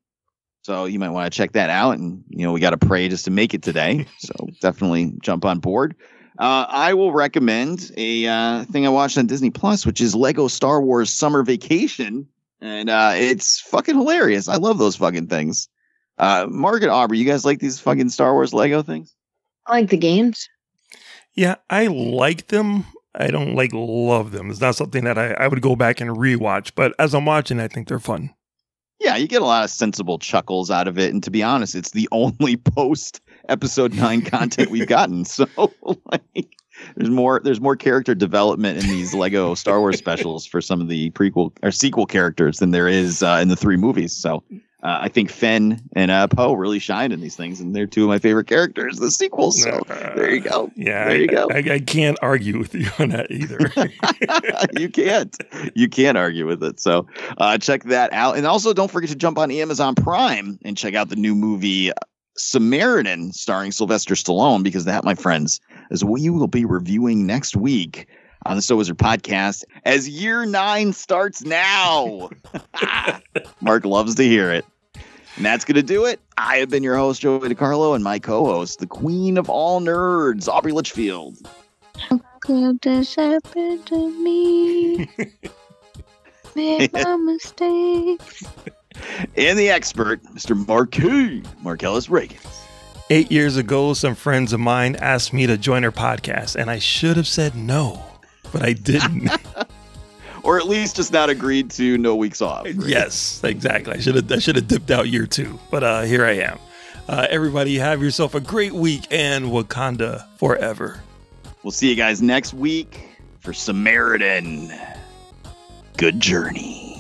[0.63, 1.99] So you might want to check that out.
[1.99, 4.07] And, you know, we got to pray just to make it today.
[4.19, 5.95] So definitely jump on board.
[6.39, 10.47] Uh, I will recommend a uh, thing I watched on Disney Plus, which is Lego
[10.47, 12.29] Star Wars Summer Vacation.
[12.61, 14.49] And uh, it's fucking hilarious.
[14.49, 15.69] I love those fucking things.
[16.17, 19.15] Uh, Margaret Aubrey, you guys like these fucking Star Wars Lego things?
[19.69, 20.49] I like the games.
[21.35, 22.87] Yeah, I like them.
[23.15, 24.51] I don't like love them.
[24.51, 27.61] It's not something that I, I would go back and rewatch, but as I'm watching,
[27.61, 28.35] I think they're fun.
[29.01, 31.13] Yeah, you get a lot of sensible chuckles out of it.
[31.13, 35.25] And to be honest, it's the only post episode nine content we've gotten.
[35.25, 35.47] So
[36.11, 36.57] like
[36.97, 40.89] there's more there's more character development in these Lego Star Wars specials for some of
[40.89, 44.13] the prequel or sequel characters than there is uh, in the three movies.
[44.13, 44.43] So
[44.83, 48.05] uh, I think Finn and uh, Poe really shined in these things, and they're two
[48.05, 48.99] of my favorite characters.
[48.99, 49.61] The sequels.
[49.61, 50.71] So there you go.
[50.77, 51.49] Yeah, there you go.
[51.51, 53.73] I, I, can't argue with you on that either.
[54.81, 55.37] you can't.
[55.75, 56.79] You can't argue with it.
[56.79, 57.09] So
[57.39, 58.37] uh, check that out.
[58.37, 61.91] And also don't forget to jump on Amazon Prime and check out the new movie
[62.37, 65.61] Samaritan starring Sylvester Stallone because that, my friends,
[65.91, 68.07] is what you will be reviewing next week
[68.49, 72.31] on the So Wizard podcast as year nine starts now.
[73.61, 74.65] Mark loves to hear it.
[75.37, 76.19] And that's going to do it.
[76.37, 79.81] I have been your host, Joey DiCarlo, and my co host, the queen of all
[79.81, 81.37] nerds, Aubrey Litchfield.
[81.99, 85.09] How could this happen to me?
[86.57, 88.43] Made my mistakes.
[89.37, 90.67] And the expert, Mr.
[90.67, 92.39] Marquis Marcellus Reagan.
[93.11, 96.79] Eight years ago, some friends of mine asked me to join their podcast, and I
[96.79, 98.03] should have said no,
[98.53, 99.31] but I didn't.
[100.45, 102.67] Or at least just not agreed to no weeks off.
[102.67, 103.95] yes, exactly.
[103.95, 106.59] I should have I should have dipped out year two, but uh, here I am.
[107.09, 111.03] Uh, everybody, have yourself a great week and Wakanda forever.
[111.63, 113.09] We'll see you guys next week
[113.41, 114.73] for Samaritan.
[115.97, 116.98] Good journey.